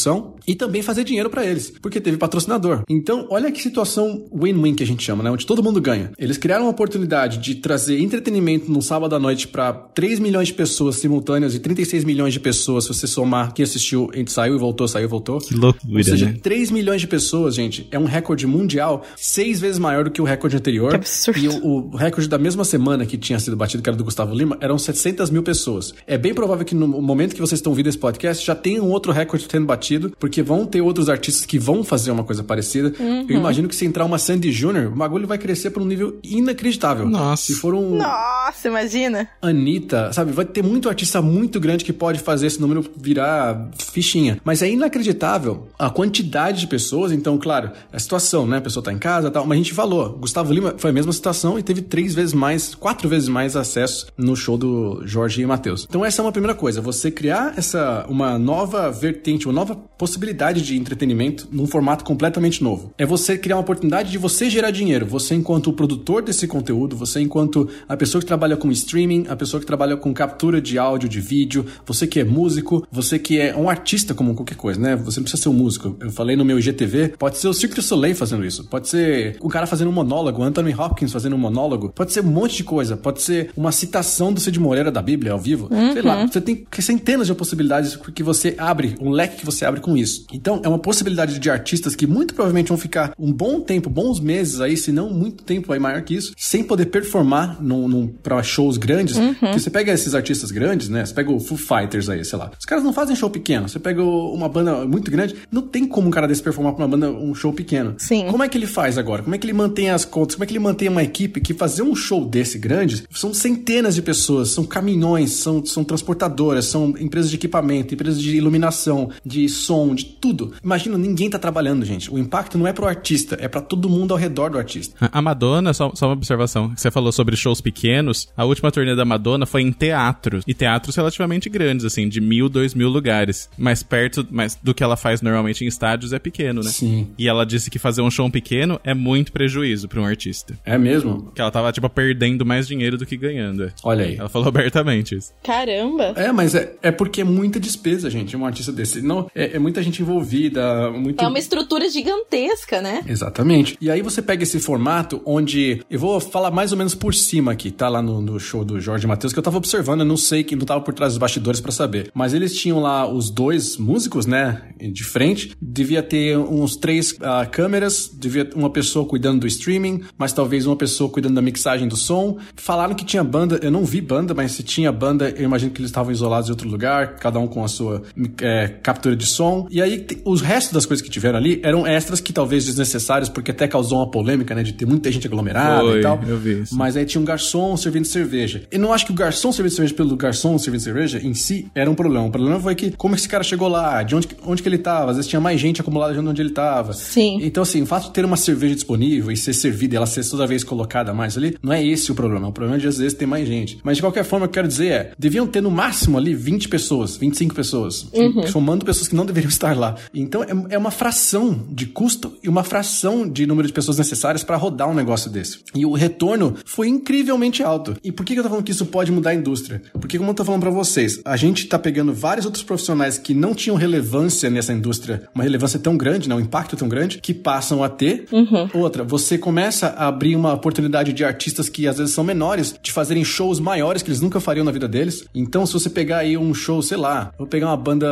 [0.46, 2.82] e também fazer dinheiro para eles, porque teve patrocinador.
[2.88, 5.30] Então, olha que situação win-win que a gente chama, né?
[5.30, 6.12] Onde todo mundo ganha.
[6.18, 10.54] Eles criaram uma oportunidade de trazer entretenimento no sábado à noite para 3 milhões de
[10.54, 14.56] pessoas simultâneas e 36 milhões de pessoas, se você somar quem assistiu, a gente saiu
[14.56, 15.38] e voltou, saiu e voltou.
[15.38, 16.38] Que loucura, Ou seja, né?
[16.42, 20.24] 3 milhões de pessoas, gente, é um recorde mundial, seis vezes maior do que o
[20.24, 20.90] recorde anterior.
[20.90, 21.38] Que absurdo.
[21.38, 24.34] E o, o recorde da mesma semana que tinha sido batido, que era do Gustavo
[24.34, 25.94] Lima, eram 700 mil pessoas.
[26.06, 28.90] É bem provável que no momento que vocês estão ouvindo esse podcast já tenha um
[28.90, 32.92] outro recorde sendo batido, porque vão ter outros artistas que vão fazer uma coisa parecida.
[32.98, 33.26] Uhum.
[33.28, 36.18] Eu imagino que se entrar uma Sandy Jr., o bagulho vai crescer por um nível
[36.22, 37.09] inacreditável.
[37.09, 37.44] Nossa.
[37.44, 39.28] Se for um Nossa, imagina.
[39.40, 40.33] Anitta, sabe?
[40.33, 44.38] Vai ter muito artista muito grande que pode fazer esse número virar fichinha.
[44.44, 47.12] Mas é inacreditável a quantidade de pessoas.
[47.12, 48.59] Então, claro, a situação, né?
[48.59, 49.46] A pessoa tá em casa e tal.
[49.46, 50.11] Mas a gente falou.
[50.18, 54.07] Gustavo Lima foi a mesma situação e teve três vezes mais, quatro vezes mais acessos
[54.16, 55.87] no show do Jorge e Matheus.
[55.88, 56.80] Então, essa é uma primeira coisa.
[56.80, 62.92] Você criar essa, uma nova vertente, uma nova possibilidade de entretenimento num formato completamente novo.
[62.99, 65.07] É você criar uma oportunidade de você gerar dinheiro.
[65.07, 69.37] Você, enquanto o produtor desse conteúdo, você, enquanto a pessoa que trabalha com streaming, a
[69.37, 73.38] pessoa que trabalha com captura de áudio, de vídeo, você que é músico, você que
[73.38, 74.97] é um artista como qualquer coisa, né?
[74.97, 75.97] Você não precisa ser um músico.
[76.01, 79.37] Eu falei no meu IGTV, pode ser o Cirque du Soleil fazendo isso, pode ser
[79.42, 82.64] um cara fazendo um monólogo, Anthony Hopkins fazendo um monólogo, pode ser um monte de
[82.64, 86.40] coisa, pode ser uma citação do Cid Moreira da Bíblia ao vivo, sei lá, você
[86.40, 90.27] tem centenas de possibilidades que você abre, um leque que você abre com isso.
[90.33, 94.20] Então, é uma possibilidade de artistas que muito provavelmente vão ficar um bom tempo, bons
[94.20, 98.07] meses aí, se não muito tempo aí maior que isso, sem poder performar num, num,
[98.07, 99.16] pra shows grandes.
[99.18, 101.05] Porque você pega esses artistas grandes, né?
[101.05, 102.50] Você pega o Foo Fighters aí, sei lá.
[102.59, 103.68] Os caras não fazem show pequeno.
[103.68, 106.90] Você pega uma banda muito grande, não tem como um cara desse performar pra uma
[106.90, 107.94] banda um show pequeno.
[107.98, 108.27] Sim.
[108.31, 109.22] Como é que ele faz agora?
[109.22, 110.35] Como é que ele mantém as contas?
[110.35, 113.94] Como é que ele mantém uma equipe que fazer um show desse grande são centenas
[113.94, 119.48] de pessoas, são caminhões, são, são transportadoras, são empresas de equipamento, empresas de iluminação, de
[119.54, 120.52] som, de tudo.
[120.62, 122.12] Imagina, ninguém tá trabalhando, gente.
[122.12, 125.08] O impacto não é pro artista, é para todo mundo ao redor do artista.
[125.12, 129.04] A Madonna, só, só uma observação, você falou sobre shows pequenos, a última turnê da
[129.04, 133.48] Madonna foi em teatros, e teatros relativamente grandes, assim, de mil, dois mil lugares.
[133.56, 136.70] Mas perto mas do que ela faz normalmente em estádios é pequeno, né?
[136.70, 137.08] Sim.
[137.18, 140.58] E ela disse que fazer um show pequeno é muito prejuízo para um artista.
[140.64, 141.30] É mesmo?
[141.34, 143.64] Que ela tava, tipo, perdendo mais dinheiro do que ganhando.
[143.64, 143.72] é.
[143.82, 144.16] Olha aí.
[144.16, 145.32] Ela falou abertamente isso.
[145.42, 146.12] Caramba.
[146.16, 149.00] É, mas é, é porque é muita despesa, gente, um artista desse.
[149.00, 151.22] Não, é, é muita gente envolvida, muito...
[151.22, 153.02] É uma estrutura gigantesca, né?
[153.07, 153.76] Exatamente.
[153.80, 155.83] E aí você pega esse formato onde.
[155.90, 157.88] Eu vou falar mais ou menos por cima aqui, tá?
[157.88, 160.57] Lá no, no show do Jorge Matheus, que eu tava observando, eu não sei que
[160.57, 162.11] não tava por trás dos bastidores para saber.
[162.14, 164.62] Mas eles tinham lá os dois músicos, né?
[164.80, 165.52] De frente.
[165.61, 170.76] Devia ter uns três uh, câmeras, devia uma pessoa cuidando do streaming, mas talvez uma
[170.76, 172.38] pessoa cuidando da mixagem do som.
[172.57, 175.80] Falaram que tinha banda, eu não vi banda, mas se tinha banda, eu imagino que
[175.80, 178.02] eles estavam isolados em outro lugar, cada um com a sua
[178.40, 179.66] é, captura de som.
[179.70, 183.51] E aí, os restos das coisas que tiveram ali eram extras que talvez desnecessários, porque
[183.51, 184.62] até causou uma polêmica, né?
[184.62, 186.20] De ter muita gente aglomerada Foi, e tal.
[186.27, 186.77] eu vi isso.
[186.77, 188.62] Mas aí tinha um garçom servindo cerveja.
[188.70, 191.90] Eu não acho que o garçom servindo cerveja pelo garçom servindo cerveja em si era
[191.90, 192.27] um problema.
[192.27, 195.11] O problema foi que como esse cara chegou lá, de onde, onde que ele tava.
[195.11, 196.92] Às vezes tinha mais gente acumulada de onde ele tava.
[196.92, 197.38] Sim.
[197.42, 200.25] Então, assim, o fato de ter uma cerveja disponível e ser servida e ela ser
[200.29, 202.49] toda vez colocada mais ali, não é esse o problema.
[202.49, 203.79] O problema é de às vezes ter mais gente.
[203.83, 207.16] Mas de qualquer forma, eu quero dizer é, deviam ter no máximo ali 20 pessoas,
[207.16, 208.07] 25 pessoas,
[208.51, 209.96] somando pessoas que não deveriam estar lá.
[210.12, 214.42] Então, é, é uma fração de custo e uma fração de número de pessoas necessárias
[214.42, 215.60] para rodar um negócio desse.
[215.74, 217.96] E o retorno foi incrivelmente alto.
[218.02, 219.82] E por que que eu tô falando que isso pode mudar a indústria?
[219.92, 223.34] Porque, como eu tô falando para vocês, a gente tá pegando vários outros profissionais que
[223.34, 227.34] não tinham relevância nessa indústria, uma relevância tão grande, né, um impacto tão grande, que
[227.34, 228.26] passam a ter.
[228.72, 232.92] Outra, você começa a abrir uma oportunidade de artistas que às vezes são menores, de
[232.92, 235.24] fazerem shows maiores que eles nunca fariam na vida deles.
[235.34, 238.06] Então, se você pegar aí um show, sei lá, vou pegar uma banda,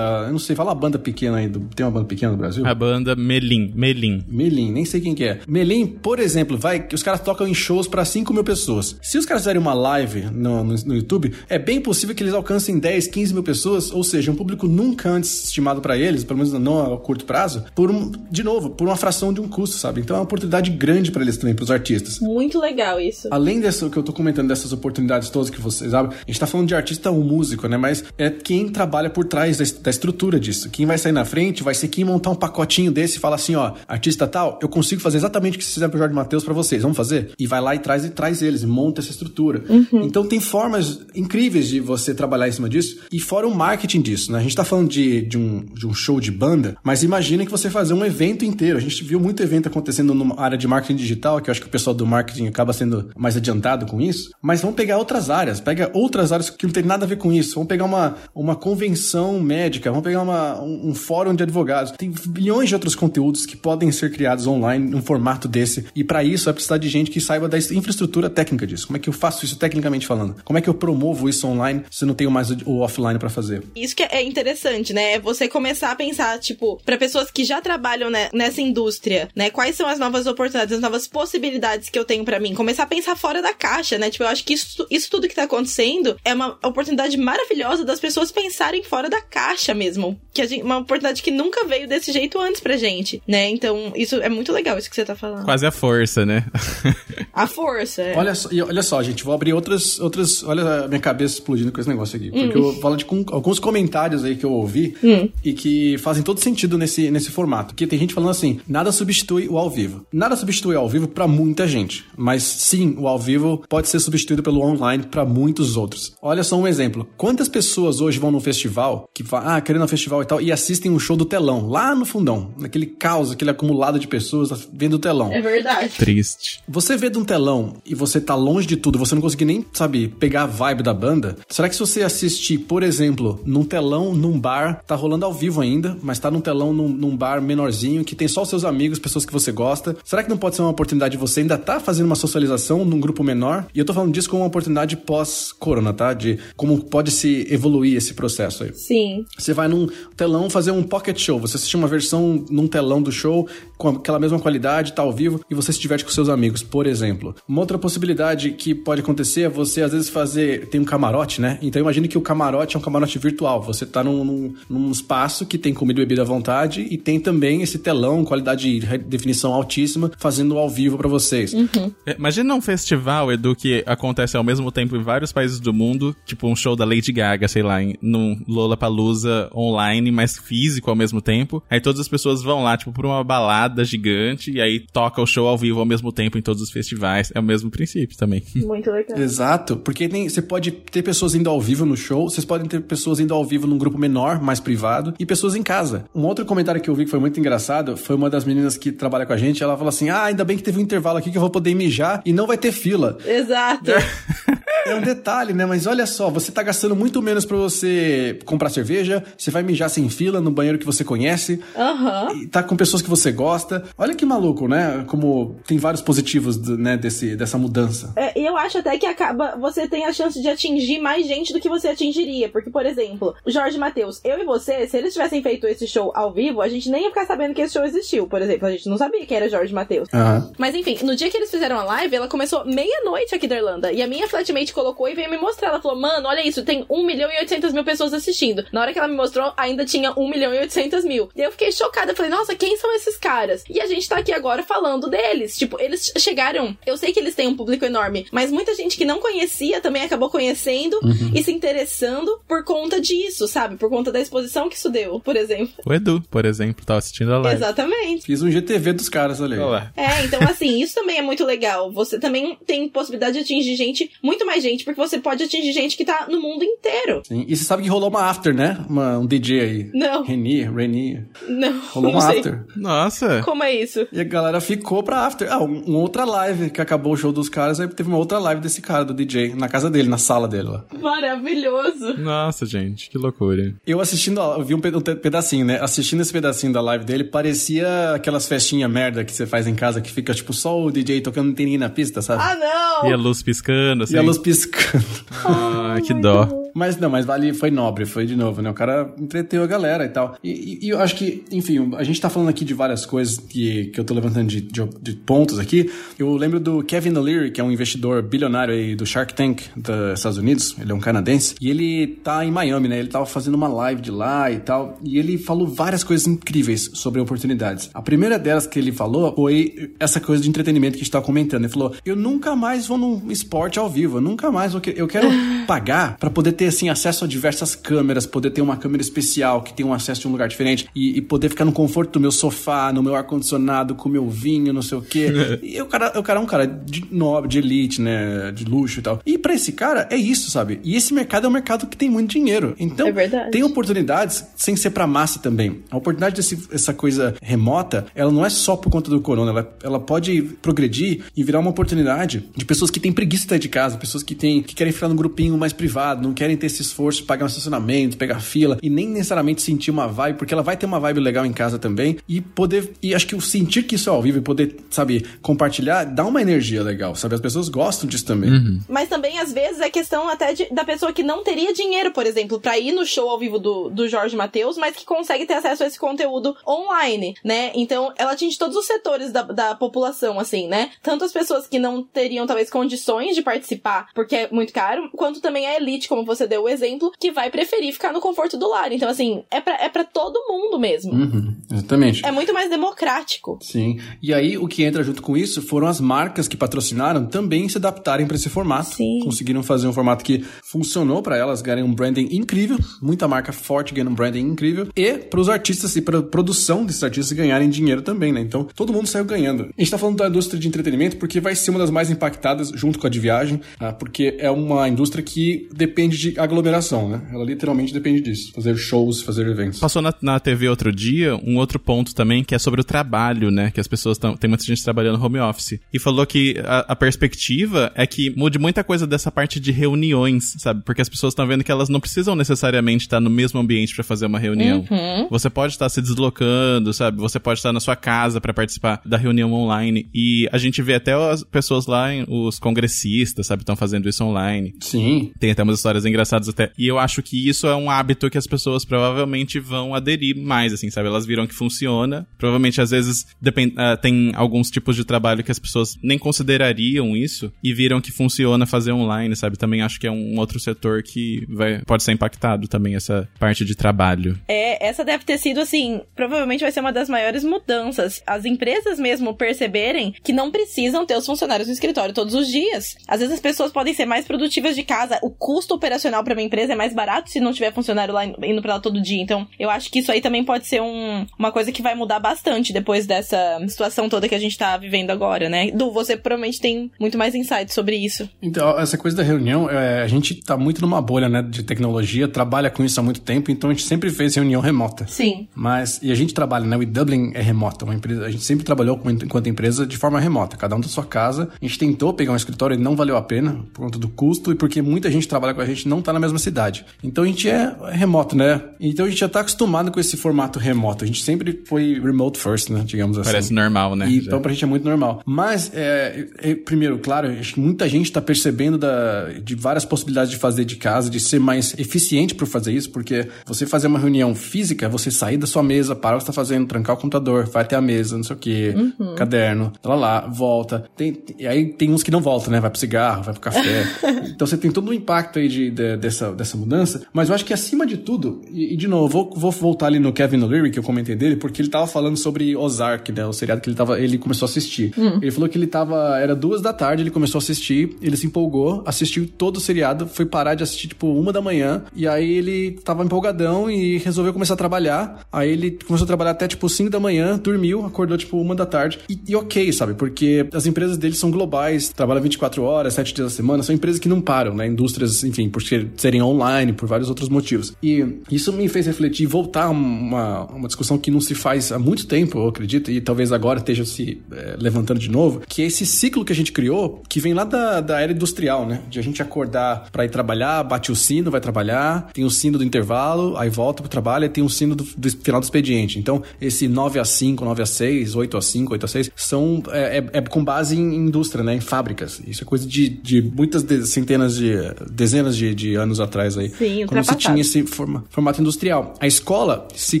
[0.26, 2.66] eu não sei, fala banda pequena aí, do, tem uma banda pequena no Brasil?
[2.66, 4.24] A banda Melim, Melim.
[4.28, 5.40] Melim, nem sei quem que é.
[5.48, 8.96] Melim, por exemplo, vai que os caras tocam em shows pra 5 mil pessoas.
[9.00, 12.34] Se os caras fizerem uma live no, no, no YouTube, é bem possível que eles
[12.34, 16.38] alcancem 10, 15 mil pessoas, ou seja, um público nunca antes estimado pra eles, pelo
[16.38, 19.76] menos não a curto prazo, por um, de novo, por uma fração de um custo,
[19.76, 20.00] sabe?
[20.00, 22.20] Então é uma oportunidade grande pra eles também, pros artistas.
[22.20, 23.28] Muito legal isso.
[23.30, 26.46] Além dessa que eu tô comentando, dessas oportunidades todas que vocês abrem, a gente tá
[26.46, 27.76] falando de artista ou músico, né?
[27.76, 31.62] Mas é quem trabalha por trás da, da estrutura disso, quem vai sair na frente
[31.62, 35.00] vai ser quem montar um pacotinho desse e falar assim, ó, artista tal, eu consigo
[35.00, 37.30] fazer exatamente o que vocês fizeram pro Jorge Matheus para vocês, vamos fazer?
[37.38, 39.62] E vai lá e traz e traz eles, e monta essa estrutura.
[39.68, 40.02] Uhum.
[40.02, 44.32] Então tem formas incríveis de você trabalhar em cima disso e fora o marketing disso,
[44.32, 44.38] né?
[44.40, 47.52] A gente tá falando de, de, um, de um show de banda, mas imagina que
[47.52, 48.76] você fazer um evento inteiro.
[48.76, 51.68] A gente viu muito evento acontecendo numa área de marketing digital, que eu acho que
[51.68, 55.60] o pessoal do marketing acaba sendo mais adiantado com isso, mas vamos pegar outras áreas,
[55.60, 57.54] pega outras áreas que não tem nada a ver com isso.
[57.54, 61.92] Vamos pegar uma, uma convenção médica, vamos pegar uma, um, um fórum de advogados.
[61.92, 65.84] Tem bilhões de outros conteúdos que podem ser criados online num formato desse.
[65.94, 68.86] E para isso vai precisar de gente que saiba da infraestrutura técnica disso.
[68.86, 70.36] Como é que eu faço isso tecnicamente falando?
[70.44, 73.62] Como é que eu promovo isso online se não tenho mais o, offline para fazer?
[73.74, 75.12] Isso que é interessante, né?
[75.12, 79.50] É você começar a pensar, tipo, para pessoas que já trabalham né, nessa indústria, né?
[79.50, 82.54] Quais são as novas oportunidades, as novas possibilidades que eu tenho para mim?
[82.54, 84.10] Começar a pensar fora da caixa, né?
[84.10, 88.00] Tipo, eu acho que isso, isso tudo que tá acontecendo é uma oportunidade maravilhosa das
[88.00, 90.18] pessoas pensarem fora da caixa mesmo.
[90.32, 93.50] Que a gente, uma oportunidade que nunca veio desse jeito antes pra gente, né?
[93.50, 95.44] Então, isso é muito legal, isso que você tá falando.
[95.44, 96.46] Quase a força, né?
[97.32, 98.16] a força, é.
[98.16, 100.42] Olha só, olha só, gente, vou abrir outras, outras.
[100.42, 102.30] Olha a minha cabeça explodindo com esse negócio aqui.
[102.30, 102.68] Porque hum.
[102.68, 105.28] eu falo de com, alguns comentários aí que eu ouvi hum.
[105.44, 107.74] e que fazem todo sentido nesse, nesse formato.
[107.74, 110.06] Que tem gente falando assim: nada substitui o ao vivo.
[110.12, 112.04] Nada substitui o ao vivo para muita gente.
[112.16, 116.14] Mas sim, o ao vivo pode ser substituído pelo online para muitos outros.
[116.20, 117.08] Olha só um exemplo.
[117.16, 120.52] Quantas pessoas hoje vão no festival, que falam, ah, querendo um festival e tal, e
[120.52, 124.94] assistem um show do telão, lá no fundão, naquele caos, aquele acumulado de pessoas vendo
[124.94, 125.32] o telão.
[125.32, 125.94] É verdade.
[125.96, 126.62] Triste.
[126.68, 129.64] Você vê de um telão e você tá longe de tudo, você não conseguir nem,
[129.72, 131.36] sabe, pegar a vibe da banda.
[131.48, 135.60] Será que se você assistir, por exemplo, num telão, num bar, tá rolando ao vivo
[135.60, 138.98] ainda, mas tá num telão, num, num bar menorzinho, que tem só os seus amigos,
[138.98, 141.80] pessoas que você gosta, será que não pode ser uma oportunidade de você ainda tá
[141.80, 143.66] fazendo uma socialização num grupo menor?
[143.74, 146.12] E eu tô falando disso como uma oportunidade pós-corona, tá?
[146.12, 148.72] De como pode se evoluir esse processo aí.
[148.74, 149.24] Sim.
[149.38, 153.10] Você vai num telão fazer um pocket show, você assiste uma versão num telão do
[153.10, 156.62] show com aquela mesma qualidade, tá ao vivo, e você se diverte com seus amigos,
[156.62, 157.34] por exemplo.
[157.48, 160.68] Uma outra possibilidade que pode acontecer é você, às vezes, fazer.
[160.68, 161.58] Tem um camarote, né?
[161.60, 163.62] Então imagine que o camarote é um camarote virtual.
[163.62, 167.18] Você tá num, num, num espaço que tem comida e bebida à vontade e tem
[167.18, 171.52] também esse telão, qualidade de definição altíssima, fazendo ao vivo para vocês.
[171.52, 171.92] Uhum.
[172.06, 176.14] É, imagina um festival, Edu, que acontece ao mesmo tempo em vários países do mundo,
[176.24, 180.96] tipo um show da Lady Gaga, sei lá, em, num Lollapalooza online, mas físico ao
[180.96, 181.62] mesmo tempo.
[181.68, 185.26] Aí todas as pessoas vão lá, tipo, por uma balada gigante, e aí toca o
[185.26, 187.32] show ao vivo ao mesmo tempo em todos os festivais.
[187.34, 188.42] É o mesmo princípio também.
[188.56, 189.18] Muito legal.
[189.18, 192.80] Exato, porque tem, você pode ter pessoas indo ao vivo no show, vocês podem ter
[192.82, 196.04] pessoas indo ao vivo num grupo menor, mais privado, e pessoas em casa.
[196.14, 198.92] Um outro comentário que eu vi que foi muito engraçado foi uma das meninas que
[198.92, 201.30] trabalha com a gente, ela falou assim: Ah, ainda bem que teve um intervalo aqui
[201.30, 203.18] que eu vou poder mijar e não vai ter fila.
[203.26, 203.90] Exato.
[204.86, 205.64] É um detalhe, né?
[205.64, 209.88] Mas olha só, você tá gastando muito menos para você comprar cerveja, você vai mijar
[209.88, 212.48] sem fila no banheiro que você conhece, uhum.
[212.48, 213.84] tá com pessoas que você gosta.
[213.96, 215.04] Olha que maluco, né?
[215.06, 218.12] Como tem vários positivos né, desse, dessa mudança.
[218.16, 221.52] É, e eu acho até que acaba, você tem a chance de atingir mais gente
[221.52, 222.48] do que você atingiria.
[222.48, 226.12] Porque, por exemplo, o Jorge Matheus, eu e você, se eles tivessem feito esse show
[226.14, 228.66] ao vivo, a gente nem ia ficar sabendo que esse show existiu, por exemplo.
[228.66, 230.08] A gente não sabia que era Jorge Matheus.
[230.12, 230.52] Uhum.
[230.58, 233.92] Mas enfim, no dia que eles fizeram a live, ela começou meia-noite aqui da Irlanda.
[233.92, 235.68] E a minha flatmate colocou e veio me mostrar.
[235.68, 238.64] Ela falou, mano, olha isso, tem 1 milhão e 800 mil pessoas assistindo.
[238.72, 241.28] Na hora que ela me mostrou, ainda tinha 1 milhão e 800 mil.
[241.34, 242.14] E eu fiquei chocada.
[242.14, 243.64] Falei, nossa, quem são esses caras?
[243.68, 245.56] E a gente tá aqui agora falando deles.
[245.56, 246.76] Tipo, eles chegaram.
[246.86, 250.02] Eu sei que eles têm um público enorme, mas muita gente que não conhecia também
[250.02, 251.32] acabou conhecendo uhum.
[251.34, 253.76] e se interessando por conta disso, sabe?
[253.76, 255.74] Por conta da exposição que isso deu, por exemplo.
[255.84, 257.56] O Edu, por exemplo, tava assistindo a live.
[257.56, 258.24] Exatamente.
[258.24, 259.58] Fiz um GTV dos caras ali.
[259.58, 259.92] Olá.
[259.96, 261.92] É, então assim, isso também é muito legal.
[261.92, 265.96] Você também tem possibilidade de atingir gente, muito mais gente, porque você pode atingir gente
[265.96, 267.22] que tá no mundo inteiro.
[267.26, 267.44] Sim.
[267.48, 268.78] E você sabe que rolou uma after, né?
[268.88, 269.83] Uma, um DJ aí.
[269.92, 270.22] Não.
[270.24, 271.24] Reni, Reni.
[271.48, 271.80] Não.
[271.90, 272.38] Rolou não uma sei.
[272.38, 272.64] after.
[272.76, 273.42] Nossa.
[273.44, 274.06] Como é isso?
[274.12, 275.50] E a galera ficou pra after.
[275.52, 278.38] Ah, um, uma outra live que acabou o show dos caras, aí teve uma outra
[278.38, 280.84] live desse cara, do DJ, na casa dele, na sala dele lá.
[281.00, 282.16] Maravilhoso.
[282.18, 283.74] Nossa, gente, que loucura.
[283.86, 285.78] Eu assistindo, eu vi um pedacinho, né?
[285.80, 290.00] Assistindo esse pedacinho da live dele, parecia aquelas festinhas merda que você faz em casa,
[290.00, 292.42] que fica tipo só o DJ tocando, não tem ninguém na pista, sabe?
[292.42, 292.54] Ah,
[293.02, 293.10] não!
[293.10, 294.14] E a luz piscando, assim.
[294.14, 295.04] E a luz piscando.
[295.44, 296.48] Ah, que dó.
[296.74, 298.68] Mas não, mas vale, foi nobre, foi de novo, né?
[298.68, 300.36] O cara entreteu a galera e tal.
[300.42, 303.86] E, e, eu acho que, enfim, a gente tá falando aqui de várias coisas que,
[303.86, 305.90] que eu tô levantando de, de, de pontos aqui.
[306.18, 310.18] Eu lembro do Kevin O'Leary, que é um investidor bilionário aí do Shark Tank dos
[310.18, 310.74] Estados Unidos.
[310.80, 311.54] Ele é um canadense.
[311.60, 312.98] E ele tá em Miami, né?
[312.98, 314.98] Ele tava fazendo uma live de lá e tal.
[315.04, 317.88] E ele falou várias coisas incríveis sobre oportunidades.
[317.94, 321.24] A primeira delas que ele falou foi essa coisa de entretenimento que a gente tava
[321.24, 321.64] comentando.
[321.64, 324.80] Ele falou: Eu nunca mais vou num esporte ao vivo, eu nunca mais vou.
[324.80, 324.92] Que...
[324.96, 325.28] Eu quero
[325.66, 329.62] pagar para poder ter ter assim acesso a diversas câmeras, poder ter uma câmera especial
[329.62, 332.20] que tem um acesso de um lugar diferente e, e poder ficar no conforto do
[332.20, 335.30] meu sofá, no meu ar condicionado, com meu vinho, não sei o quê.
[335.62, 339.00] e o cara, o cara é um cara de nobre, de elite, né, de luxo
[339.00, 339.20] e tal.
[339.26, 340.80] E para esse cara é isso, sabe?
[340.82, 342.74] E esse mercado é um mercado que tem muito dinheiro.
[342.78, 345.82] Então, é tem oportunidades sem ser para massa também.
[345.90, 349.76] A oportunidade desse essa coisa remota, ela não é só por conta do corona, ela,
[349.82, 353.68] ela pode progredir e virar uma oportunidade de pessoas que têm preguiça de sair de
[353.68, 356.82] casa, pessoas que têm que querem ficar num grupinho mais privado, não querem ter esse
[356.82, 360.62] esforço de pagar um estacionamento, pegar fila e nem necessariamente sentir uma vibe, porque ela
[360.62, 363.84] vai ter uma vibe legal em casa também e poder e acho que o sentir
[363.84, 367.34] que isso é ao vivo e poder, sabe, compartilhar dá uma energia legal, sabe?
[367.34, 368.50] As pessoas gostam disso também.
[368.50, 368.80] Uhum.
[368.88, 372.26] Mas também às vezes é questão até de, da pessoa que não teria dinheiro, por
[372.26, 375.54] exemplo, para ir no show ao vivo do, do Jorge Matheus, mas que consegue ter
[375.54, 377.72] acesso a esse conteúdo online, né?
[377.74, 380.90] Então ela atinge todos os setores da, da população, assim, né?
[381.02, 385.40] Tanto as pessoas que não teriam talvez condições de participar, porque é muito caro, quanto
[385.40, 388.68] também a elite, como você deu o exemplo, que vai preferir ficar no conforto do
[388.68, 388.92] lar.
[388.92, 391.12] Então, assim, é pra, é pra todo mundo mesmo.
[391.12, 392.24] Uhum, exatamente.
[392.24, 393.58] É muito mais democrático.
[393.62, 393.98] Sim.
[394.22, 397.78] E aí, o que entra junto com isso foram as marcas que patrocinaram também se
[397.78, 398.94] adaptarem para esse formato.
[398.94, 399.20] Sim.
[399.24, 403.94] Conseguiram fazer um formato que funcionou para elas, ganharem um branding incrível, muita marca forte
[403.94, 408.02] ganhando um branding incrível, e para os artistas e para produção desses artistas ganharem dinheiro
[408.02, 408.40] também, né?
[408.40, 409.64] Então, todo mundo saiu ganhando.
[409.76, 412.70] A gente tá falando da indústria de entretenimento porque vai ser uma das mais impactadas
[412.74, 417.22] junto com a de viagem, ah, porque é uma indústria que depende de aglomeração, né?
[417.32, 419.80] Ela literalmente depende disso, fazer shows, fazer eventos.
[419.80, 423.50] Passou na, na TV outro dia um outro ponto também que é sobre o trabalho,
[423.50, 423.70] né?
[423.70, 424.36] Que as pessoas estão.
[424.36, 425.78] Tem muita gente trabalhando home office.
[425.92, 430.54] E falou que a, a perspectiva é que mude muita coisa dessa parte de reuniões,
[430.58, 430.82] sabe?
[430.84, 434.04] Porque as pessoas estão vendo que elas não precisam necessariamente estar no mesmo ambiente para
[434.04, 434.84] fazer uma reunião.
[434.90, 435.28] Uhum.
[435.30, 437.18] Você pode estar se deslocando, sabe?
[437.18, 440.08] Você pode estar na sua casa para participar da reunião online.
[440.14, 443.62] E a gente vê até as pessoas lá, os congressistas, sabe?
[443.62, 444.74] Estão fazendo isso online.
[444.80, 445.32] Sim.
[445.38, 446.70] Tem até umas histórias engraçadas até.
[446.78, 450.72] E eu acho que isso é um hábito que as pessoas provavelmente vão aderir mais,
[450.72, 451.08] assim, sabe?
[451.08, 452.26] Elas viram que funciona.
[452.38, 453.72] Provavelmente, às vezes, depend...
[453.72, 458.12] Uh, tem alguns tipos de trabalho que as pessoas nem considerariam isso e viram que
[458.12, 459.56] funciona fazer online, sabe?
[459.56, 461.80] Também acho que é um outro setor que vai...
[461.82, 464.38] pode ser impactado também, essa parte de trabalho.
[464.48, 468.22] É, essa deve ter sido, assim, provavelmente vai ser uma das maiores mudanças.
[468.26, 472.96] As empresas mesmo perceberem que não precisam ter os funcionários no escritório todos os dias.
[473.08, 475.18] Às vezes as pessoas podem ser mais produtivas de casa.
[475.22, 478.62] O custo operacional para uma empresa é mais barato se não tiver funcionário lá indo
[478.62, 479.20] para lá todo dia.
[479.20, 482.18] Então, eu acho que isso aí também pode ser um, uma coisa que vai mudar
[482.18, 485.70] bastante depois dessa situação toda que a gente tá vivendo agora, né?
[485.70, 488.28] Du, você provavelmente tem muito mais insight sobre isso.
[488.42, 492.28] Então, essa coisa da reunião, é, a gente tá muito numa bolha, né, de tecnologia,
[492.28, 495.06] trabalha com isso há muito tempo, então a gente sempre fez reunião remota.
[495.06, 495.48] Sim.
[495.54, 498.64] Mas, e a gente trabalha, né, o Dublin é remota, uma empresa, a gente sempre
[498.64, 501.50] trabalhou enquanto empresa de forma remota, cada um da sua casa.
[501.60, 504.52] A gente tentou pegar um escritório e não valeu a pena por conta do custo
[504.52, 506.84] e porque muita gente trabalha com a gente não tá na mesma cidade.
[507.02, 508.60] Então a gente é remoto, né?
[508.80, 511.04] Então a gente já tá acostumado com esse formato remoto.
[511.04, 513.30] A gente sempre foi remote first, né, digamos assim.
[513.30, 514.08] Parece normal, né?
[514.08, 515.22] E, então pra gente é muito normal.
[515.26, 520.30] Mas, é, é, primeiro, claro, acho que muita gente tá percebendo da, de várias possibilidades
[520.30, 523.98] de fazer de casa, de ser mais eficiente por fazer isso, porque você fazer uma
[523.98, 526.98] reunião física, você sair da sua mesa, parar o que você tá fazendo, trancar o
[526.98, 529.14] computador, vai até a mesa, não sei o quê, uhum.
[529.14, 530.84] caderno, tá lá, lá, volta.
[530.96, 532.60] Tem, e aí tem uns que não voltam, né?
[532.60, 533.84] Vai pro cigarro, vai pro café.
[534.28, 537.02] então você tem todo um impacto aí de, de, dessa, dessa mudança.
[537.12, 539.98] Mas eu acho que acima de tudo, e, e de novo, vou, vou voltar ali
[539.98, 543.26] no Kevin O'Leary, que eu comentei dele, porque ele tava falando sobre Ozark, né?
[543.26, 544.92] O seriado que ele, tava, ele começou a assistir.
[544.96, 545.18] Hum.
[545.20, 546.18] Ele falou que ele tava.
[546.18, 550.06] Era duas da tarde, ele começou a assistir, ele se empolgou, assistiu todo o seriado,
[550.06, 554.32] foi parar de assistir, tipo, uma da manhã, e aí ele tava empolgadão e resolveu
[554.32, 555.26] começar a trabalhar.
[555.32, 558.66] Aí ele começou a trabalhar até, tipo, cinco da manhã, dormiu, acordou, tipo, uma da
[558.66, 558.98] tarde.
[559.08, 559.94] E, e ok, sabe?
[559.94, 564.00] Porque as empresas dele são globais, trabalham 24 horas, 7 dias da semana, são empresas
[564.00, 564.66] que não param, né?
[564.66, 565.48] Indústrias, enfim,
[565.96, 567.74] serem online, por vários outros motivos.
[567.82, 572.06] E isso me fez refletir, voltar uma, uma discussão que não se faz há muito
[572.06, 575.86] tempo, eu acredito, e talvez agora esteja se é, levantando de novo, que é esse
[575.86, 578.82] ciclo que a gente criou, que vem lá da, da era industrial, né?
[578.88, 582.58] De a gente acordar para ir trabalhar, bate o sino, vai trabalhar, tem o sino
[582.58, 585.98] do intervalo, aí volta pro trabalho e tem o sino do, do final do expediente.
[585.98, 589.62] Então, esse 9 a 5, 9 a 6, 8 a 5, 8 a 6, são,
[589.70, 591.54] é, é, é com base em indústria, né?
[591.54, 592.20] Em fábricas.
[592.26, 594.54] Isso é coisa de, de muitas de, centenas de,
[594.90, 596.50] dezenas de, de anos atrás aí.
[596.50, 598.94] Sim, Quando você tinha esse forma, formato industrial.
[599.00, 600.00] A escola se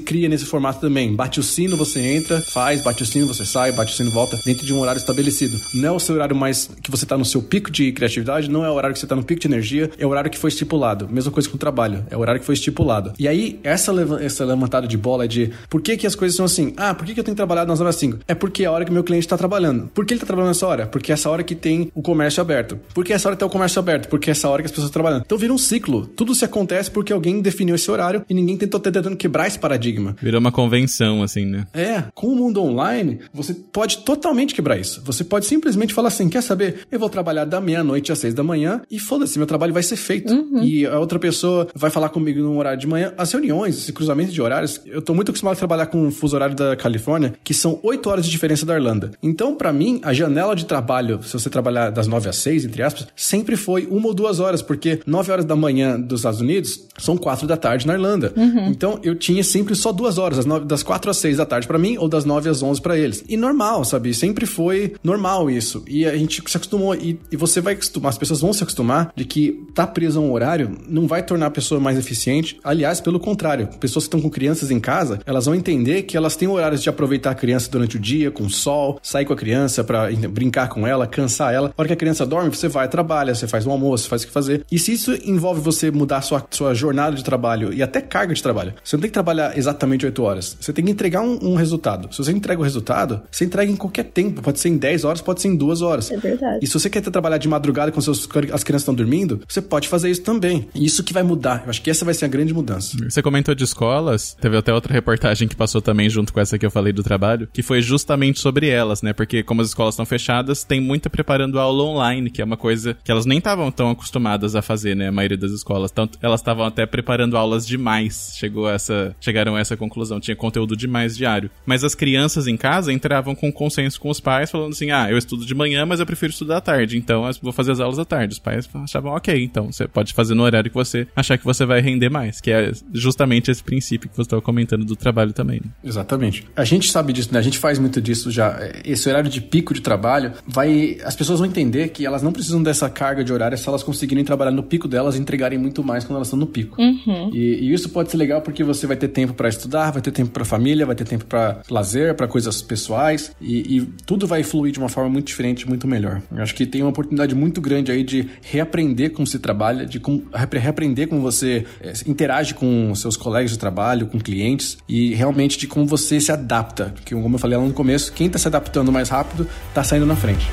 [0.00, 1.14] cria nesse formato também.
[1.14, 4.38] Bate o sino, você entra, faz, bate o sino, você sai, bate o sino, volta,
[4.44, 5.58] dentro de um horário estabelecido.
[5.74, 8.64] Não é o seu horário mais que você tá no seu pico de criatividade, não
[8.64, 10.48] é o horário que você tá no pico de energia, é o horário que foi
[10.48, 11.08] estipulado.
[11.08, 13.12] Mesma coisa com o trabalho, é o horário que foi estipulado.
[13.18, 16.46] E aí, essa, essa levantada de bola é de por que, que as coisas são
[16.46, 16.72] assim?
[16.76, 18.18] Ah, por que, que eu tenho trabalhado nas horas 5?
[18.26, 19.88] É porque é a hora que meu cliente está trabalhando.
[19.94, 20.86] Por que ele está trabalhando nessa hora?
[20.86, 22.78] Porque é essa hora que tem o comércio aberto.
[22.92, 24.08] Por que essa hora que tem o comércio aberto?
[24.08, 25.22] Porque é essa hora que as pessoas estão trabalhando.
[25.24, 26.06] Então vira um ciclo.
[26.06, 30.16] Tudo se acontece porque alguém definiu esse horário e ninguém tentou tentando quebrar esse paradigma.
[30.20, 31.66] Virou uma convenção, assim, né?
[31.72, 35.02] É, com o mundo online, você pode totalmente quebrar isso.
[35.04, 36.80] Você pode simplesmente falar assim: quer saber?
[36.90, 39.96] Eu vou trabalhar da meia-noite às seis da manhã e foda-se, meu trabalho vai ser
[39.96, 40.32] feito.
[40.32, 40.62] Uhum.
[40.62, 43.12] E a outra pessoa vai falar comigo no horário de manhã.
[43.16, 46.36] As reuniões, esse cruzamento de horários, eu tô muito acostumado a trabalhar com o fuso
[46.36, 49.12] horário da Califórnia, que são oito horas de diferença da Irlanda.
[49.22, 52.82] Então, para mim, a janela de trabalho, se você trabalhar das nove às seis, entre
[52.82, 56.88] aspas, sempre foi uma ou duas horas, porque nove horas da manhã dos Estados Unidos
[56.98, 58.32] são quatro da tarde na Irlanda.
[58.36, 58.68] Uhum.
[58.68, 61.66] Então, eu tinha sempre só duas horas, das, nove, das quatro às seis da tarde
[61.66, 63.24] para mim, ou das nove às onze para eles.
[63.28, 64.14] E normal, sabe?
[64.14, 65.82] Sempre foi normal isso.
[65.88, 66.94] E a gente se acostumou.
[66.94, 70.22] E, e você vai acostumar, as pessoas vão se acostumar de que tá preso a
[70.22, 72.58] um horário não vai tornar a pessoa mais eficiente.
[72.62, 76.36] Aliás, pelo contrário, pessoas que estão com crianças em casa, elas vão entender que elas
[76.36, 79.36] têm horários de aproveitar a criança durante o dia, com o sol, sair com a
[79.36, 81.68] criança para brincar com ela, cansar ela.
[81.76, 84.26] A hora que a criança dorme, você vai, trabalha, você faz um almoço, faz o
[84.26, 84.64] que fazer.
[84.70, 88.42] E se isso envolve você mudar sua, sua jornada de trabalho e até carga de
[88.42, 90.56] trabalho, você não tem que trabalhar exatamente 8 horas.
[90.60, 92.12] Você tem que entregar um, um resultado.
[92.12, 94.42] Se você entrega o resultado, você entrega em qualquer tempo.
[94.42, 96.10] Pode ser em 10 horas, pode ser em 2 horas.
[96.10, 96.60] É verdade.
[96.62, 99.88] E se você quer trabalhar de madrugada com seus, as crianças estão dormindo, você pode
[99.88, 100.68] fazer isso também.
[100.74, 101.62] E isso que vai mudar.
[101.64, 102.96] Eu acho que essa vai ser a grande mudança.
[103.08, 106.66] Você comentou de escolas, teve até outra reportagem que passou também junto com essa que
[106.66, 109.12] eu falei do trabalho, que foi justamente sobre elas, né?
[109.12, 112.96] Porque como as escolas estão fechadas, tem muita preparando aula online, que é uma coisa
[113.04, 115.08] que elas nem estavam tão acostumadas a fazer, né?
[115.08, 115.90] A maioria das escolas.
[115.90, 118.34] Tanto elas estavam até preparando aulas demais.
[118.36, 120.20] Chegou essa, chegaram a essa conclusão.
[120.20, 121.50] Tinha conteúdo demais diário.
[121.66, 125.18] Mas as crianças em casa entravam com consenso com os pais, falando assim: ah, eu
[125.18, 127.98] estudo de manhã, mas eu prefiro estudar à tarde, então eu vou fazer as aulas
[127.98, 128.34] à tarde.
[128.34, 131.64] Os pais achavam, ok, então você pode fazer no horário que você achar que você
[131.64, 135.60] vai render mais, que é justamente esse princípio que você estava comentando do trabalho também.
[135.64, 135.70] Né?
[135.82, 136.46] Exatamente.
[136.56, 137.38] A gente sabe disso, né?
[137.38, 138.58] A gente faz muito disso já.
[138.84, 140.98] Esse horário de pico de trabalho vai.
[141.04, 144.24] As pessoas vão entender que elas não precisam dessa carga de horário se elas conseguirem
[144.24, 146.80] trabalhar no pico delas e entregarem muito mais quando elas estão no pico.
[146.80, 147.30] Uhum.
[147.32, 150.10] E, e, isso pode ser legal porque você vai ter tempo para estudar, vai ter
[150.10, 154.42] tempo para família, vai ter tempo para lazer, para coisas pessoais e, e, tudo vai
[154.42, 156.22] fluir de uma forma muito diferente, muito melhor.
[156.34, 160.00] Eu acho que tem uma oportunidade muito grande aí de reaprender como se trabalha, de
[160.00, 165.58] com, reaprender como você é, interage com seus colegas de trabalho, com clientes e realmente
[165.58, 166.92] de como você se adapta.
[166.94, 170.06] Porque, como eu falei lá no começo, quem está se adaptando mais rápido está saindo
[170.06, 170.46] na frente.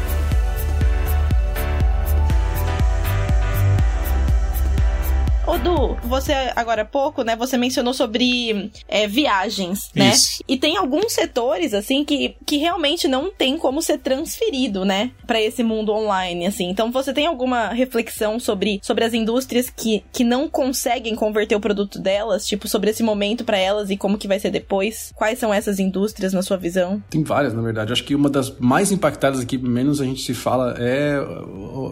[5.63, 7.35] Du, você agora há pouco, né?
[7.35, 10.09] Você mencionou sobre é, viagens, né?
[10.09, 10.43] Isso.
[10.47, 15.11] E tem alguns setores, assim, que, que realmente não tem como ser transferido, né?
[15.31, 16.69] para esse mundo online, assim.
[16.69, 21.59] Então, você tem alguma reflexão sobre, sobre as indústrias que, que não conseguem converter o
[21.61, 22.45] produto delas?
[22.45, 25.13] Tipo, sobre esse momento para elas e como que vai ser depois?
[25.15, 27.01] Quais são essas indústrias, na sua visão?
[27.09, 27.93] Tem várias, na verdade.
[27.93, 31.17] Acho que uma das mais impactadas aqui, menos a gente se fala, é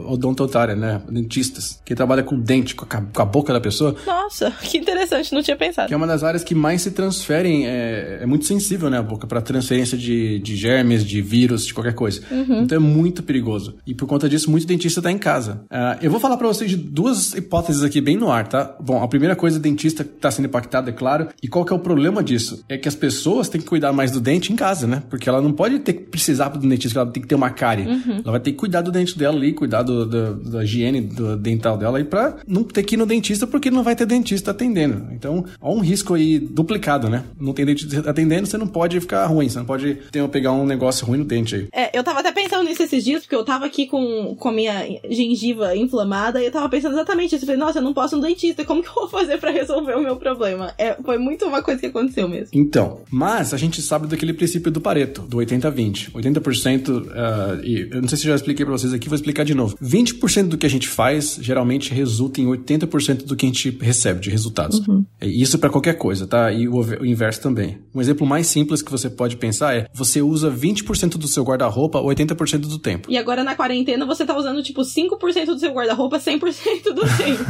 [0.06, 1.02] odontotária, né?
[1.10, 1.82] Dentistas.
[1.86, 3.96] Que trabalha com dente, com a, com a boca da pessoa.
[4.06, 5.88] Nossa, que interessante, não tinha pensado.
[5.88, 9.04] Que é uma das áreas que mais se transferem, é, é muito sensível, né, a
[9.04, 12.22] boca, para transferência de, de germes, de vírus, de qualquer coisa.
[12.32, 12.62] Uhum.
[12.64, 13.76] Então é muito perigoso.
[13.86, 15.62] E por conta disso, muito dentista tá em casa.
[15.66, 18.76] Uh, eu vou falar para vocês de duas hipóteses aqui bem no ar, tá?
[18.80, 21.28] Bom, a primeira coisa, o dentista tá sendo impactado, é claro.
[21.42, 22.64] E qual que é o problema disso?
[22.70, 25.04] É que as pessoas têm que cuidar mais do dente em casa, né?
[25.10, 27.88] Porque ela não pode ter que precisar do dentista, ela tem que ter uma cárie.
[27.88, 28.22] Uhum.
[28.24, 31.38] Ela vai ter que cuidar do dente dela ali, cuidar do, do, da higiene do
[31.38, 34.52] dental dela aí pra não ter que ir no dentista porque não vai ter dentista
[34.52, 35.08] atendendo.
[35.12, 37.24] Então, há um risco aí duplicado, né?
[37.40, 40.66] Não tem dentista atendendo, você não pode ficar ruim, você não pode ter, pegar um
[40.66, 41.68] negócio ruim no dente aí.
[41.72, 44.52] É, eu tava até pensando nisso esses dias, porque eu tava aqui com, com a
[44.52, 47.44] minha gengiva inflamada e eu tava pensando exatamente isso.
[47.44, 49.96] Eu falei, nossa, eu não posso no dentista, como que eu vou fazer para resolver
[49.96, 50.74] o meu problema?
[50.78, 52.50] É, foi muito uma coisa que aconteceu mesmo.
[52.54, 56.12] Então, mas a gente sabe daquele princípio do Pareto, do 80-20.
[56.12, 59.54] 80%, uh, e eu não sei se já expliquei pra vocês aqui, vou explicar de
[59.54, 59.78] novo.
[59.82, 64.20] 20% do que a gente faz geralmente resulta em 80% do que a gente recebe
[64.20, 64.80] de resultados.
[64.88, 65.06] Uhum.
[65.22, 66.52] Isso para qualquer coisa, tá?
[66.52, 67.78] E o, inverso também.
[67.94, 72.00] Um exemplo mais simples que você pode pensar é: você usa 20% do seu guarda-roupa
[72.00, 73.12] 80% do tempo.
[73.12, 77.46] E agora na quarentena você tá usando tipo 5% do seu guarda-roupa 100% do tempo.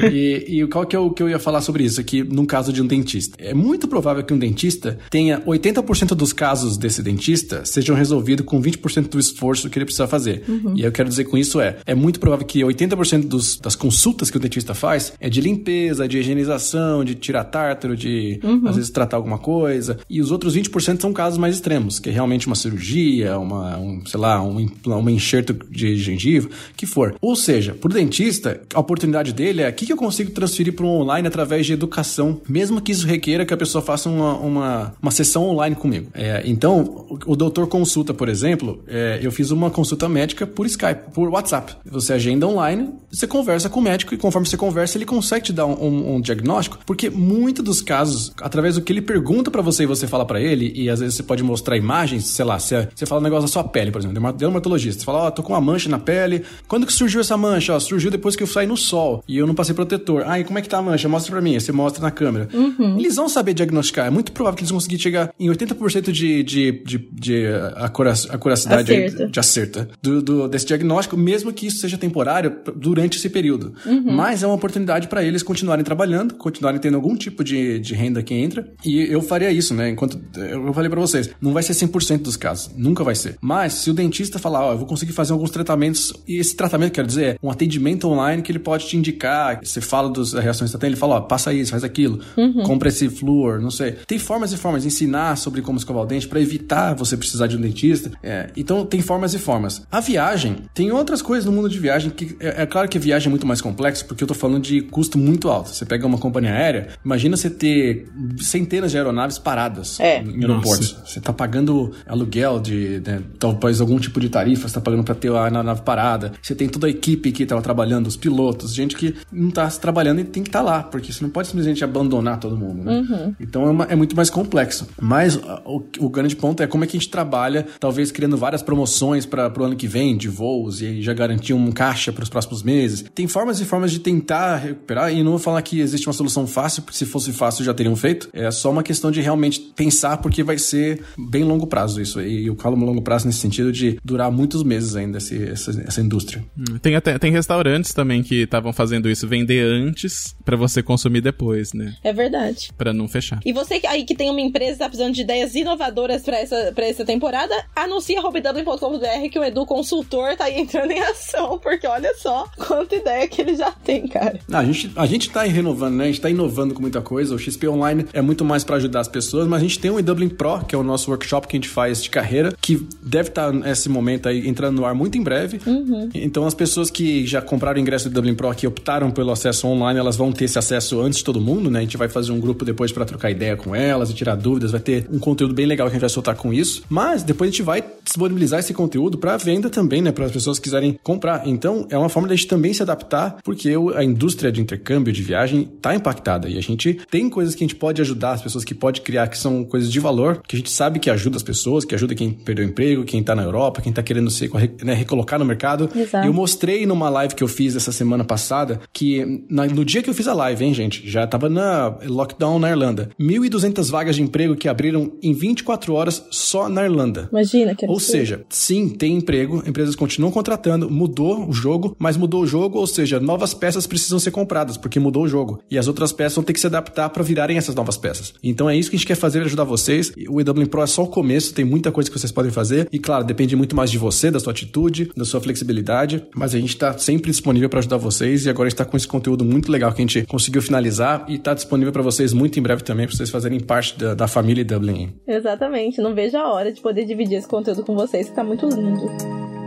[0.10, 2.72] e, e qual que é o que eu ia falar sobre isso aqui num caso
[2.72, 3.36] de um dentista?
[3.38, 8.60] É muito provável que um dentista tenha 80% dos casos desse dentista sejam resolvidos com
[8.60, 10.44] 20% do esforço que ele precisa fazer.
[10.48, 10.74] Uhum.
[10.76, 14.29] E eu quero dizer com isso é: é muito provável que 80% dos, das consultas
[14.30, 18.62] que o dentista faz é de limpeza, de higienização, de tirar tártaro, de uhum.
[18.66, 19.98] às vezes tratar alguma coisa.
[20.08, 24.04] E os outros 20% são casos mais extremos, que é realmente uma cirurgia, uma, um,
[24.06, 27.14] sei lá, um, um enxerto de gengiva, que for.
[27.20, 30.86] Ou seja, pro dentista, a oportunidade dele é o que, que eu consigo transferir para
[30.86, 34.94] um online através de educação, mesmo que isso requeira que a pessoa faça uma, uma,
[35.00, 36.08] uma sessão online comigo.
[36.14, 40.66] É, então, o, o doutor consulta, por exemplo, é, eu fiz uma consulta médica por
[40.66, 41.74] Skype, por WhatsApp.
[41.86, 45.52] Você agenda online, você conversa com o médico e conforme você conversa, ele consegue te
[45.52, 49.62] dar um, um, um diagnóstico, porque muitos dos casos, através do que ele pergunta para
[49.62, 52.58] você e você fala para ele, e às vezes você pode mostrar imagens, sei lá,
[52.58, 55.30] você, você fala um negócio da sua pele, por exemplo, dermatologista, você fala, ó, oh,
[55.30, 57.74] tô com uma mancha na pele, quando que surgiu essa mancha?
[57.74, 60.24] Ó, surgiu depois que eu saí no sol e eu não passei protetor.
[60.26, 61.08] Ah, e como é que tá a mancha?
[61.08, 62.48] Mostra pra mim, você mostra na câmera.
[62.52, 62.98] Uhum.
[62.98, 66.72] Eles vão saber diagnosticar, é muito provável que eles conseguir chegar em 80% de, de,
[66.72, 67.46] de, de
[67.76, 69.28] acuracidade, acerto.
[69.28, 73.74] de acerto do, do, desse diagnóstico, mesmo que isso seja temporário durante esse período.
[73.84, 74.09] Uhum.
[74.10, 78.22] Mas é uma oportunidade para eles continuarem trabalhando, continuarem tendo algum tipo de, de renda
[78.22, 78.70] que entra.
[78.84, 79.90] E eu faria isso, né?
[79.90, 83.36] Enquanto eu falei para vocês, não vai ser 100% dos casos, nunca vai ser.
[83.40, 86.54] Mas se o dentista falar, ó, oh, eu vou conseguir fazer alguns tratamentos, e esse
[86.54, 90.32] tratamento, quer dizer, é um atendimento online que ele pode te indicar, você fala das
[90.32, 92.62] reações que está tendo, ele fala, ó, oh, passa isso, faz aquilo, uhum.
[92.62, 93.92] compra esse flúor, não sei.
[94.06, 97.46] Tem formas e formas de ensinar sobre como escovar o dente para evitar você precisar
[97.46, 98.10] de um dentista.
[98.22, 99.82] É, então tem formas e formas.
[99.90, 103.00] A viagem, tem outras coisas no mundo de viagem que é, é claro que a
[103.00, 105.70] viagem é muito mais complexa, porque eu tô falando de custo muito alto.
[105.70, 110.22] Você pega uma companhia aérea, imagina você ter centenas de aeronaves paradas é.
[110.22, 110.92] em aeroportos.
[110.92, 111.06] Nossa.
[111.06, 115.14] Você tá pagando aluguel de, né, talvez algum tipo de tarifa, você tá pagando para
[115.14, 116.32] ter a nave parada.
[116.40, 120.20] Você tem toda a equipe que tava trabalhando, os pilotos, gente que não tá trabalhando
[120.20, 123.00] e tem que estar tá lá, porque você não pode simplesmente abandonar todo mundo, né?
[123.00, 123.34] Uhum.
[123.40, 124.88] Então é, uma, é, muito mais complexo.
[125.00, 128.62] Mas o, o, grande ponto é como é que a gente trabalha, talvez criando várias
[128.62, 132.28] promoções para o ano que vem de voos e já garantir um caixa para os
[132.28, 133.04] próximos meses.
[133.14, 136.46] Tem formas e formas de tentar recuperar, e não vou falar que existe uma solução
[136.46, 138.28] fácil, porque se fosse fácil já teriam feito.
[138.32, 142.20] É só uma questão de realmente pensar, porque vai ser bem longo prazo isso.
[142.20, 146.00] E eu falo longo prazo nesse sentido de durar muitos meses ainda esse, essa, essa
[146.00, 146.44] indústria.
[146.56, 151.20] Hum, tem até tem restaurantes também que estavam fazendo isso, vender antes para você consumir
[151.20, 151.94] depois, né?
[152.02, 152.70] É verdade.
[152.76, 153.40] Para não fechar.
[153.44, 156.86] E você aí que tem uma empresa tá precisando de ideias inovadoras para essa, pra
[156.86, 162.14] essa temporada, anuncia hobbydublin.com.br que o Edu Consultor tá aí entrando em ação, porque olha
[162.14, 164.38] só quanta ideia que ele já tem, cara.
[164.52, 166.04] a, gente, a gente tá renovando, né?
[166.04, 167.34] A gente tá inovando com muita coisa.
[167.34, 170.02] O XP Online é muito mais para ajudar as pessoas, mas a gente tem o
[170.02, 173.28] Dublin Pro, que é o nosso workshop que a gente faz de carreira, que deve
[173.28, 175.60] estar tá nesse momento aí entrando no ar muito em breve.
[175.66, 176.08] Uhum.
[176.14, 179.66] Então as pessoas que já compraram o ingresso do Dublin Pro, que optaram pelo acesso
[179.66, 181.80] online, elas vão ter esse acesso antes de todo mundo, né?
[181.80, 184.70] A gente vai fazer um grupo depois para trocar ideia com elas e tirar dúvidas,
[184.70, 186.82] vai ter um conteúdo bem legal que a gente vai soltar com isso.
[186.88, 190.12] Mas depois a gente vai disponibilizar esse conteúdo para venda também, né?
[190.12, 191.46] Para as pessoas que quiserem comprar.
[191.46, 195.22] Então é uma forma da gente também se adaptar, porque a indústria de intercâmbio, de
[195.22, 196.48] viagem, tá impactada.
[196.48, 199.28] E a gente tem coisas que a gente pode ajudar as pessoas, que pode criar,
[199.28, 202.14] que são coisas de valor, que a gente sabe que ajuda as pessoas, que ajuda
[202.14, 204.50] quem perdeu o emprego, quem tá na Europa, quem tá querendo se
[204.82, 205.90] né, recolocar no mercado.
[205.94, 206.26] Exato.
[206.26, 210.10] Eu mostrei numa live que eu fiz essa semana passada que na, no dia que
[210.10, 213.10] eu fiz a live, hein, gente, já tava na lockdown na Irlanda.
[213.18, 217.28] 1.200 vagas de emprego que abriram em 24 horas só na Irlanda.
[217.30, 222.42] Imagina que Ou seja, sim, tem emprego, empresas continuam contratando, mudou o jogo, mas mudou
[222.42, 225.62] o jogo, ou seja, novas peças precisam ser compradas, porque mudou o jogo.
[225.70, 228.32] E as outras peças vão ter que se adaptar para virarem essas novas peças.
[228.42, 230.12] Então é isso que a gente quer fazer, ajudar vocês.
[230.28, 232.88] O EW Pro é só o começo, tem muita coisa que vocês podem fazer.
[232.90, 236.24] E claro, depende muito mais de você, da sua atitude, da sua flexibilidade.
[236.34, 238.46] Mas a gente está sempre disponível para ajudar vocês.
[238.46, 241.26] E agora a gente está com esse conteúdo muito legal que a gente conseguiu finalizar
[241.28, 244.26] e está disponível para vocês muito em breve também, para vocês fazerem parte da, da
[244.26, 245.12] família Dublin.
[245.26, 246.00] Exatamente.
[246.00, 249.59] Não vejo a hora de poder dividir esse conteúdo com vocês, que tá muito lindo.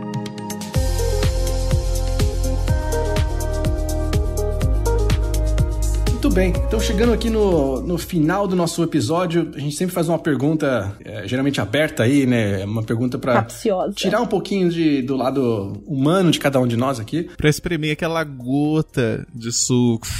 [6.34, 10.18] Bem, então chegando aqui no, no final do nosso episódio, a gente sempre faz uma
[10.18, 12.64] pergunta, é, geralmente aberta aí, né?
[12.64, 13.46] Uma pergunta para
[13.94, 17.30] tirar um pouquinho de, do lado humano de cada um de nós aqui.
[17.36, 20.08] Pra espremer aquela gota de suco.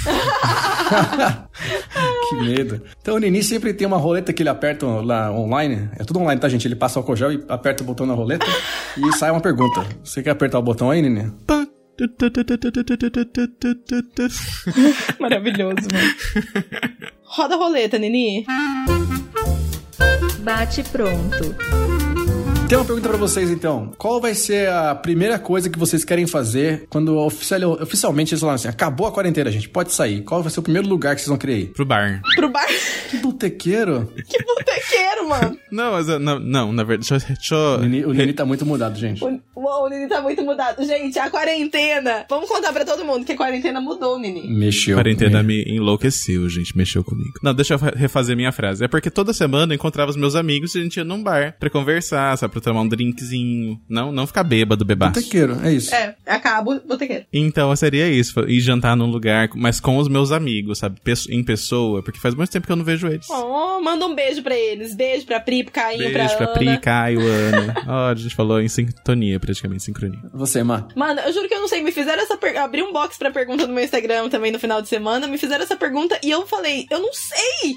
[2.29, 2.81] que medo.
[3.01, 5.89] Então o Nini sempre tem uma roleta que ele aperta lá online.
[5.99, 6.65] É tudo online, tá, gente?
[6.65, 8.45] Ele passa o álcool gel e aperta o botão na roleta
[8.97, 9.85] e sai uma pergunta.
[10.01, 11.29] Você quer apertar o botão aí, Nini?
[11.45, 11.67] Pã.
[15.19, 16.07] Maravilhoso, mano.
[17.37, 18.45] Roda a roleta, Nini.
[20.41, 21.94] Bate pronto.
[22.67, 23.91] Tem uma pergunta pra vocês então.
[23.95, 28.55] Qual vai ser a primeira coisa que vocês querem fazer quando oficial, oficialmente eles falaram
[28.55, 30.21] assim: acabou a quarentena, gente, pode sair?
[30.23, 31.65] Qual vai ser o primeiro lugar que vocês vão querer ir?
[31.67, 32.21] Pro bar.
[32.35, 32.65] Pro bar.
[33.11, 34.11] Que botequeiro.
[34.27, 35.55] que botequeiro, mano.
[35.71, 38.65] Não, mas não, não, na verdade, deixa, eu- deixa O Nini, o Nini tá muito
[38.65, 39.23] mudado, gente.
[39.23, 40.83] O, o, o Nini tá muito mudado.
[40.83, 42.25] Gente, a quarentena.
[42.27, 44.47] Vamos contar pra todo mundo que a quarentena mudou, Nini.
[44.49, 44.95] Mexeu.
[44.97, 47.33] quarentena Me- enlouqueceu, gente, mexeu comigo.
[47.43, 48.83] Não, deixa eu fa- refazer minha frase.
[48.83, 51.55] É porque toda semana eu encontrava os meus amigos e a gente ia num bar
[51.59, 53.79] pra conversar, sabe, pra tomar um drinkzinho.
[53.89, 55.13] Não, não ficar bêbado, bebaço.
[55.13, 55.93] Botequeiro, é isso.
[55.93, 57.25] É, acaba o botequeiro.
[57.31, 60.99] Então seria isso, ir jantar num lugar, mas com os meus amigos, sabe?
[61.29, 63.27] Em pessoa, porque faz muito tempo que eu não vejo eles.
[63.29, 64.95] Oh, manda um beijo pra eles.
[64.95, 66.53] Beijo pra Pri, pro Caio, Beijo pra, pra Ana.
[66.53, 67.75] Pri, Caio, Ana.
[67.87, 70.19] Ó, a gente falou em sintonia, praticamente, sincronia.
[70.33, 70.87] Você, Má.
[70.95, 71.83] Mano, eu juro que eu não sei.
[71.83, 72.63] Me fizeram essa pergunta.
[72.63, 75.27] Abri um box pra pergunta no meu Instagram também no final de semana.
[75.27, 77.75] Me fizeram essa pergunta e eu falei, eu não sei.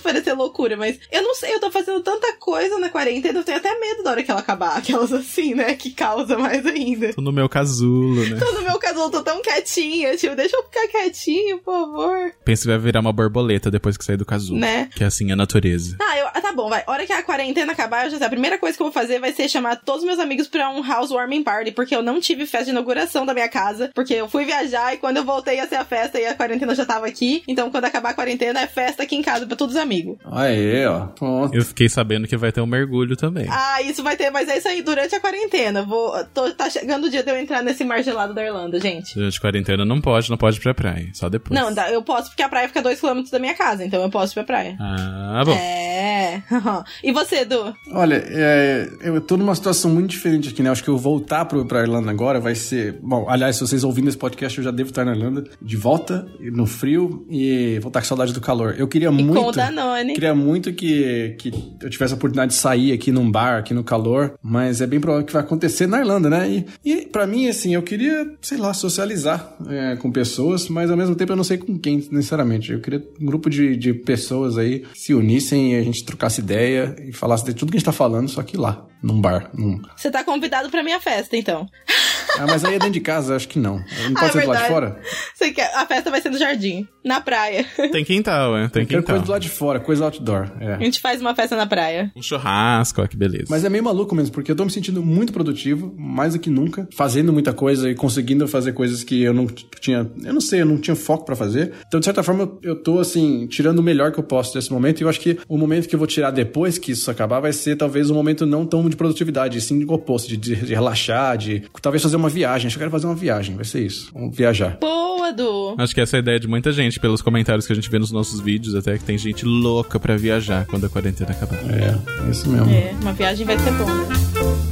[0.00, 3.44] Pode parecer loucura, mas eu não sei, eu tô fazendo tanta coisa na quarentena, eu
[3.44, 4.76] tenho até medo da hora que ela acabar.
[4.76, 5.74] Aquelas assim, né?
[5.74, 7.12] Que causa mais ainda.
[7.12, 8.38] Tô no meu casulo, né?
[8.38, 12.32] Tô no meu caso, eu tô tão quietinha, tipo, deixa eu ficar quietinho, por favor.
[12.44, 14.58] Pensa que vai virar uma borboleta depois que sair do casulo.
[14.58, 14.88] Né?
[14.94, 15.96] Que é assim a natureza.
[16.00, 16.82] Ah, eu, ah, tá bom, vai.
[16.86, 18.26] Hora que a quarentena acabar, eu já sei.
[18.26, 20.70] A primeira coisa que eu vou fazer vai ser chamar todos os meus amigos pra
[20.70, 24.28] um housewarming party, porque eu não tive festa de inauguração da minha casa, porque eu
[24.28, 27.06] fui viajar e quando eu voltei ia ser a festa e a quarentena já tava
[27.06, 27.42] aqui.
[27.46, 29.89] Então, quando acabar a quarentena, é festa aqui em casa pra todos os amigos.
[30.24, 31.06] Aê, ó.
[31.06, 31.54] Pronto.
[31.54, 33.46] Eu fiquei sabendo que vai ter um mergulho também.
[33.48, 35.82] Ah, isso vai ter, mas é isso aí durante a quarentena.
[35.82, 39.14] Vou, tô, tá chegando o dia de eu entrar nesse mar gelado da Irlanda, gente.
[39.14, 41.08] Durante a quarentena não pode, não pode ir pra praia.
[41.12, 41.58] Só depois.
[41.58, 44.34] Não, eu posso porque a praia fica 2km da minha casa, então eu posso ir
[44.34, 44.76] pra praia.
[44.80, 45.52] Ah, bom.
[45.52, 46.42] É.
[47.02, 47.74] e você, Du?
[47.92, 50.70] Olha, é, eu tô numa situação muito diferente aqui, né?
[50.70, 52.98] Acho que eu voltar pro, pra Irlanda agora vai ser.
[53.02, 56.26] Bom, aliás, se vocês ouvindo esse podcast, eu já devo estar na Irlanda de volta,
[56.40, 58.74] no frio, e vou estar com saudade do calor.
[58.78, 59.34] Eu queria E muito.
[59.42, 60.14] com o Danone.
[60.14, 61.52] Queria muito que, que
[61.82, 65.00] eu tivesse a oportunidade de sair aqui num bar, aqui no calor, mas é bem
[65.00, 66.48] provável que vai acontecer na Irlanda, né?
[66.48, 70.96] E, e para mim, assim, eu queria, sei lá, socializar é, com pessoas, mas ao
[70.96, 72.72] mesmo tempo eu não sei com quem, necessariamente.
[72.72, 76.94] Eu queria um grupo de, de pessoas aí se unissem e a gente trocasse ideia
[77.06, 79.50] e falasse de tudo que a gente tá falando, só que lá, num bar.
[79.54, 79.80] Num...
[79.96, 81.66] Você tá convidado pra minha festa, então.
[82.38, 83.76] Ah, mas aí é dentro de casa, acho que não.
[83.76, 83.82] Não
[84.16, 84.68] Ah, pode é ser do lado de verdade.
[84.68, 85.00] fora?
[85.34, 85.70] Você quer...
[85.74, 87.64] A festa vai ser no jardim, na praia.
[87.92, 88.68] Tem quintal, é.
[88.68, 89.02] Tem quintal.
[89.04, 90.50] coisa do lado de fora, coisa outdoor.
[90.60, 90.74] É.
[90.74, 92.10] A gente faz uma festa na praia.
[92.16, 93.46] Um churrasco, ó, que beleza.
[93.48, 96.50] Mas é meio maluco mesmo, porque eu tô me sentindo muito produtivo, mais do que
[96.50, 99.46] nunca, fazendo muita coisa e conseguindo fazer coisas que eu não
[99.80, 101.72] tinha, eu não sei, eu não tinha foco pra fazer.
[101.86, 105.00] Então, de certa forma, eu tô assim, tirando o melhor que eu posso desse momento,
[105.00, 107.52] e eu acho que o momento que eu vou tirar depois que isso acabar vai
[107.52, 111.36] ser talvez um momento não tão de produtividade, sim o oposto, de, de- de relaxar,
[111.38, 112.66] de talvez fazer uma viagem.
[112.66, 114.10] Acho que eu quero fazer uma viagem, vai ser isso.
[114.12, 114.76] Vamos viajar.
[114.80, 115.74] Boa, Du.
[115.78, 117.98] Acho que essa é a ideia de muita gente, pelos comentários que a gente vê
[117.98, 121.58] nos nossos vídeos, até que tem gente louca pra viajar quando a quarentena acabar.
[121.70, 122.70] É, é isso mesmo.
[122.70, 124.69] É, uma viagem vai ser bom, né?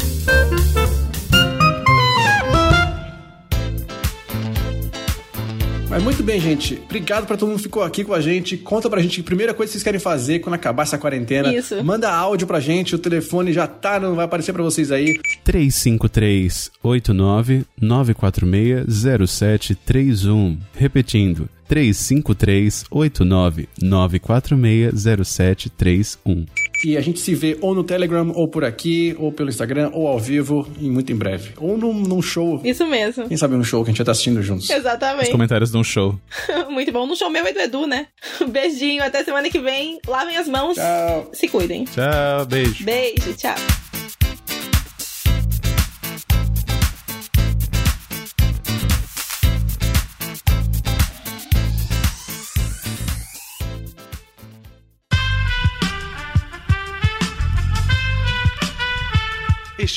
[5.90, 6.78] Mas muito bem, gente.
[6.84, 8.58] Obrigado pra todo mundo que ficou aqui com a gente.
[8.58, 11.52] Conta pra gente a primeira coisa que vocês querem fazer quando acabar essa quarentena.
[11.52, 11.82] Isso.
[11.82, 15.18] Manda áudio pra gente, o telefone já tá, não vai aparecer pra vocês aí.
[15.44, 20.58] 353 89 946 0731.
[20.76, 26.46] Repetindo, 353 89 946 0731.
[26.84, 30.06] E a gente se vê ou no Telegram, ou por aqui, ou pelo Instagram, ou
[30.06, 31.50] ao vivo, e muito em breve.
[31.58, 32.60] Ou num, num show.
[32.64, 33.28] Isso mesmo.
[33.28, 34.64] Quem sabe um show que a gente já tá assistindo juntos.
[34.64, 35.30] Os Exatamente.
[35.30, 36.18] comentários de um show.
[36.70, 37.06] Muito bom.
[37.06, 38.06] No show meu e do Edu, né?
[38.48, 39.98] Beijinho, até semana que vem.
[40.06, 40.76] Lavem as mãos.
[40.76, 41.30] Tchau.
[41.32, 41.84] Se cuidem.
[41.84, 42.84] Tchau, beijo.
[42.84, 43.87] Beijo, tchau.